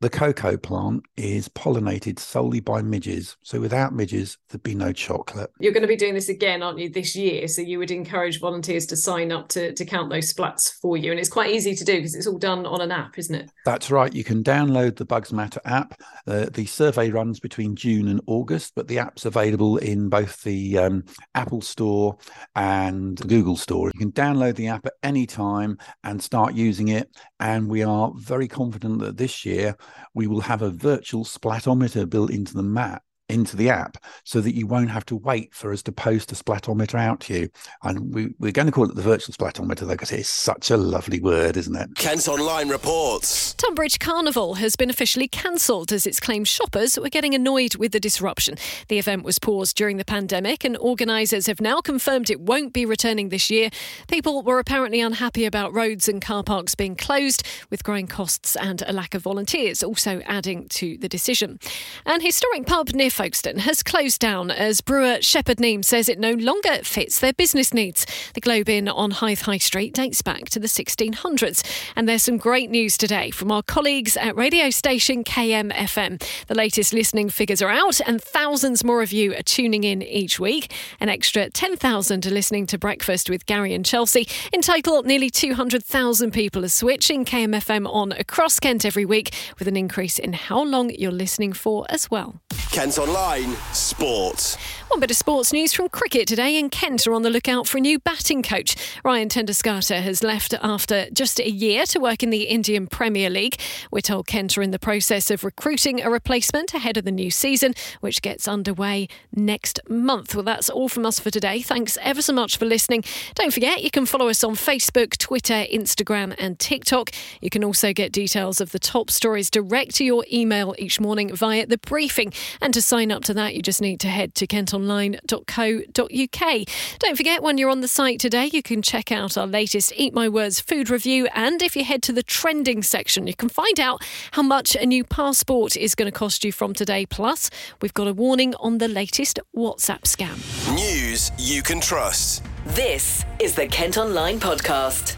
the 0.00 0.10
cocoa 0.10 0.56
plant 0.56 1.04
is 1.16 1.48
pollinated 1.48 2.18
solely 2.18 2.60
by 2.60 2.80
midges. 2.80 3.36
So 3.42 3.60
without 3.60 3.92
midges, 3.92 4.38
there'd 4.48 4.62
be 4.62 4.74
no 4.74 4.92
chocolate. 4.92 5.50
You're 5.60 5.72
going 5.72 5.82
to 5.82 5.88
be 5.88 5.96
doing 5.96 6.14
this 6.14 6.30
again, 6.30 6.62
aren't 6.62 6.78
you, 6.78 6.88
this 6.88 7.14
year? 7.14 7.46
So 7.48 7.60
you 7.60 7.78
would 7.78 7.90
encourage 7.90 8.40
volunteers 8.40 8.86
to 8.86 8.96
sign 8.96 9.30
up 9.30 9.48
to, 9.50 9.74
to 9.74 9.84
count 9.84 10.10
those 10.10 10.32
splats 10.32 10.72
for 10.80 10.96
you. 10.96 11.10
And 11.10 11.20
it's 11.20 11.28
quite 11.28 11.50
easy 11.50 11.74
to 11.74 11.84
do 11.84 11.96
because 11.96 12.14
it's 12.14 12.26
all 12.26 12.38
done 12.38 12.64
on 12.64 12.80
an 12.80 12.90
app, 12.90 13.18
isn't 13.18 13.34
it? 13.34 13.50
That's 13.66 13.90
right. 13.90 14.12
You 14.12 14.24
can 14.24 14.42
download 14.42 14.96
the 14.96 15.04
Bugs 15.04 15.32
Matter 15.32 15.60
app. 15.66 16.00
Uh, 16.26 16.46
the 16.50 16.64
survey 16.64 17.10
runs 17.10 17.38
between 17.38 17.76
June 17.76 18.08
and 18.08 18.22
August, 18.26 18.72
but 18.74 18.88
the 18.88 18.98
app's 18.98 19.26
available 19.26 19.76
in 19.76 20.08
both 20.08 20.42
the 20.42 20.78
um, 20.78 21.04
Apple 21.34 21.60
Store 21.60 22.16
and 22.56 23.18
Google 23.28 23.56
Store. 23.56 23.90
You 23.94 24.00
can 24.00 24.12
download 24.12 24.56
the 24.56 24.68
app 24.68 24.86
at 24.86 24.94
any 25.02 25.26
time 25.26 25.76
and 26.04 26.22
start 26.22 26.54
using 26.54 26.88
it. 26.88 27.14
And 27.40 27.68
we 27.68 27.82
are 27.82 28.12
very 28.16 28.46
confident 28.48 29.00
that 29.00 29.16
this 29.16 29.46
year, 29.46 29.76
we 30.14 30.26
will 30.26 30.42
have 30.42 30.62
a 30.62 30.70
virtual 30.70 31.24
splatometer 31.24 32.08
built 32.08 32.30
into 32.30 32.54
the 32.54 32.62
map 32.62 33.02
into 33.30 33.56
the 33.56 33.70
app 33.70 33.96
so 34.24 34.40
that 34.40 34.54
you 34.54 34.66
won't 34.66 34.90
have 34.90 35.06
to 35.06 35.16
wait 35.16 35.54
for 35.54 35.72
us 35.72 35.82
to 35.82 35.92
post 35.92 36.32
a 36.32 36.34
splatometer 36.34 36.98
out 36.98 37.20
to 37.20 37.34
you. 37.34 37.48
And 37.82 38.14
we, 38.14 38.48
are 38.48 38.52
going 38.52 38.66
to 38.66 38.72
call 38.72 38.88
it 38.88 38.94
the 38.94 39.02
virtual 39.02 39.34
splatometer, 39.34 39.80
though, 39.80 39.88
because 39.88 40.12
it's 40.12 40.28
such 40.28 40.70
a 40.70 40.76
lovely 40.76 41.20
word, 41.20 41.56
isn't 41.56 41.76
it? 41.76 41.94
Kent 41.96 42.28
Online 42.28 42.68
reports. 42.68 43.54
Tonbridge 43.54 43.98
Carnival 43.98 44.54
has 44.54 44.76
been 44.76 44.90
officially 44.90 45.28
cancelled 45.28 45.92
as 45.92 46.06
it's 46.06 46.20
claimed 46.20 46.48
shoppers 46.48 46.98
were 46.98 47.08
getting 47.08 47.34
annoyed 47.34 47.76
with 47.76 47.92
the 47.92 48.00
disruption. 48.00 48.56
The 48.88 48.98
event 48.98 49.24
was 49.24 49.38
paused 49.38 49.76
during 49.76 49.96
the 49.96 50.04
pandemic, 50.04 50.64
and 50.64 50.76
organisers 50.78 51.46
have 51.46 51.60
now 51.60 51.80
confirmed 51.80 52.30
it 52.30 52.40
won't 52.40 52.72
be 52.72 52.84
returning 52.84 53.28
this 53.28 53.50
year. 53.50 53.70
People 54.08 54.42
were 54.42 54.58
apparently 54.58 55.00
unhappy 55.00 55.44
about 55.44 55.74
roads 55.74 56.08
and 56.08 56.20
car 56.20 56.42
parks 56.42 56.74
being 56.74 56.96
closed, 56.96 57.46
with 57.70 57.84
growing 57.84 58.06
costs 58.06 58.56
and 58.56 58.82
a 58.86 58.92
lack 58.92 59.14
of 59.14 59.22
volunteers 59.22 59.82
also 59.82 60.20
adding 60.26 60.68
to 60.68 60.96
the 60.98 61.08
decision. 61.08 61.58
An 62.06 62.20
historic 62.20 62.66
pub 62.66 62.90
near 62.90 63.10
Folkestone 63.20 63.58
has 63.58 63.82
closed 63.82 64.18
down 64.18 64.50
as 64.50 64.80
brewer 64.80 65.18
Shepherd 65.20 65.58
Neame 65.58 65.84
says 65.84 66.08
it 66.08 66.18
no 66.18 66.32
longer 66.32 66.78
fits 66.82 67.20
their 67.20 67.34
business 67.34 67.74
needs. 67.74 68.06
The 68.32 68.40
Globe 68.40 68.70
Inn 68.70 68.88
on 68.88 69.10
Hythe 69.10 69.40
High 69.40 69.58
Street 69.58 69.92
dates 69.92 70.22
back 70.22 70.48
to 70.48 70.58
the 70.58 70.66
1600s. 70.66 71.62
And 71.96 72.08
there's 72.08 72.22
some 72.22 72.38
great 72.38 72.70
news 72.70 72.96
today 72.96 73.30
from 73.30 73.52
our 73.52 73.62
colleagues 73.62 74.16
at 74.16 74.36
radio 74.36 74.70
station 74.70 75.22
KMFM. 75.22 76.22
The 76.46 76.54
latest 76.54 76.94
listening 76.94 77.28
figures 77.28 77.60
are 77.60 77.68
out, 77.68 78.00
and 78.06 78.22
thousands 78.22 78.82
more 78.84 79.02
of 79.02 79.12
you 79.12 79.34
are 79.34 79.42
tuning 79.42 79.84
in 79.84 80.00
each 80.00 80.40
week. 80.40 80.72
An 80.98 81.10
extra 81.10 81.50
10,000 81.50 82.26
are 82.26 82.30
listening 82.30 82.64
to 82.68 82.78
Breakfast 82.78 83.28
with 83.28 83.44
Gary 83.44 83.74
and 83.74 83.84
Chelsea. 83.84 84.26
In 84.50 84.62
total, 84.62 85.02
nearly 85.02 85.28
200,000 85.28 86.30
people 86.30 86.64
are 86.64 86.70
switching 86.70 87.26
KMFM 87.26 87.86
on 87.86 88.12
across 88.12 88.58
Kent 88.58 88.86
every 88.86 89.04
week, 89.04 89.34
with 89.58 89.68
an 89.68 89.76
increase 89.76 90.18
in 90.18 90.32
how 90.32 90.62
long 90.62 90.88
you're 90.88 91.12
listening 91.12 91.52
for 91.52 91.84
as 91.90 92.10
well. 92.10 92.40
Kent 92.72 92.98
on 93.00 93.09
Online 93.10 93.56
Sport. 93.72 94.56
One 94.86 95.00
bit 95.00 95.10
of 95.10 95.16
sports 95.16 95.52
news 95.52 95.72
from 95.72 95.88
cricket 95.88 96.26
today, 96.28 96.58
and 96.58 96.70
Kent 96.70 97.06
are 97.06 97.14
on 97.14 97.22
the 97.22 97.30
lookout 97.30 97.68
for 97.68 97.78
a 97.78 97.80
new 97.80 97.98
batting 97.98 98.42
coach. 98.42 98.76
Ryan 99.04 99.28
ten 99.28 99.46
Doeschate 99.46 100.02
has 100.02 100.24
left 100.24 100.54
after 100.62 101.08
just 101.12 101.38
a 101.38 101.48
year 101.48 101.86
to 101.86 102.00
work 102.00 102.24
in 102.24 102.30
the 102.30 102.44
Indian 102.44 102.88
Premier 102.88 103.30
League. 103.30 103.60
We're 103.92 104.00
told 104.00 104.26
Kent 104.26 104.58
are 104.58 104.62
in 104.62 104.72
the 104.72 104.80
process 104.80 105.30
of 105.30 105.44
recruiting 105.44 106.00
a 106.00 106.10
replacement 106.10 106.74
ahead 106.74 106.96
of 106.96 107.04
the 107.04 107.12
new 107.12 107.30
season, 107.30 107.74
which 108.00 108.20
gets 108.20 108.48
underway 108.48 109.08
next 109.34 109.78
month. 109.88 110.34
Well, 110.34 110.44
that's 110.44 110.68
all 110.68 110.88
from 110.88 111.06
us 111.06 111.20
for 111.20 111.30
today. 111.30 111.62
Thanks 111.62 111.98
ever 112.02 112.22
so 112.22 112.32
much 112.32 112.56
for 112.56 112.64
listening. 112.64 113.04
Don't 113.34 113.52
forget, 113.52 113.84
you 113.84 113.90
can 113.90 114.06
follow 114.06 114.28
us 114.28 114.42
on 114.42 114.54
Facebook, 114.54 115.16
Twitter, 115.18 115.66
Instagram, 115.72 116.34
and 116.38 116.58
TikTok. 116.58 117.10
You 117.40 117.50
can 117.50 117.62
also 117.62 117.92
get 117.92 118.12
details 118.12 118.60
of 118.60 118.72
the 118.72 118.80
top 118.80 119.10
stories 119.10 119.50
direct 119.50 119.94
to 119.96 120.04
your 120.04 120.24
email 120.32 120.74
each 120.78 120.98
morning 121.00 121.34
via 121.34 121.66
the 121.66 121.78
briefing. 121.78 122.32
And 122.60 122.74
to 122.74 122.82
sign 122.82 122.99
up 123.08 123.24
to 123.24 123.34
that, 123.34 123.54
you 123.54 123.62
just 123.62 123.80
need 123.80 124.00
to 124.00 124.08
head 124.08 124.34
to 124.34 124.46
kentonline.co.uk. 124.46 126.68
Don't 126.98 127.16
forget, 127.16 127.42
when 127.42 127.56
you're 127.56 127.70
on 127.70 127.80
the 127.80 127.88
site 127.88 128.20
today, 128.20 128.50
you 128.52 128.62
can 128.62 128.82
check 128.82 129.10
out 129.12 129.38
our 129.38 129.46
latest 129.46 129.92
Eat 129.96 130.12
My 130.12 130.28
Words 130.28 130.60
food 130.60 130.90
review. 130.90 131.28
And 131.34 131.62
if 131.62 131.76
you 131.76 131.84
head 131.84 132.02
to 132.02 132.12
the 132.12 132.22
trending 132.22 132.82
section, 132.82 133.26
you 133.26 133.34
can 133.34 133.48
find 133.48 133.80
out 133.80 134.02
how 134.32 134.42
much 134.42 134.76
a 134.76 134.84
new 134.84 135.04
passport 135.04 135.76
is 135.76 135.94
going 135.94 136.10
to 136.10 136.18
cost 136.18 136.44
you 136.44 136.52
from 136.52 136.74
today. 136.74 137.06
Plus, 137.06 137.48
we've 137.80 137.94
got 137.94 138.08
a 138.08 138.12
warning 138.12 138.54
on 138.56 138.78
the 138.78 138.88
latest 138.88 139.38
WhatsApp 139.56 140.02
scam. 140.02 140.36
News 140.74 141.30
you 141.38 141.62
can 141.62 141.80
trust. 141.80 142.42
This 142.66 143.24
is 143.38 143.54
the 143.54 143.66
Kent 143.66 143.96
Online 143.96 144.38
Podcast. 144.38 145.16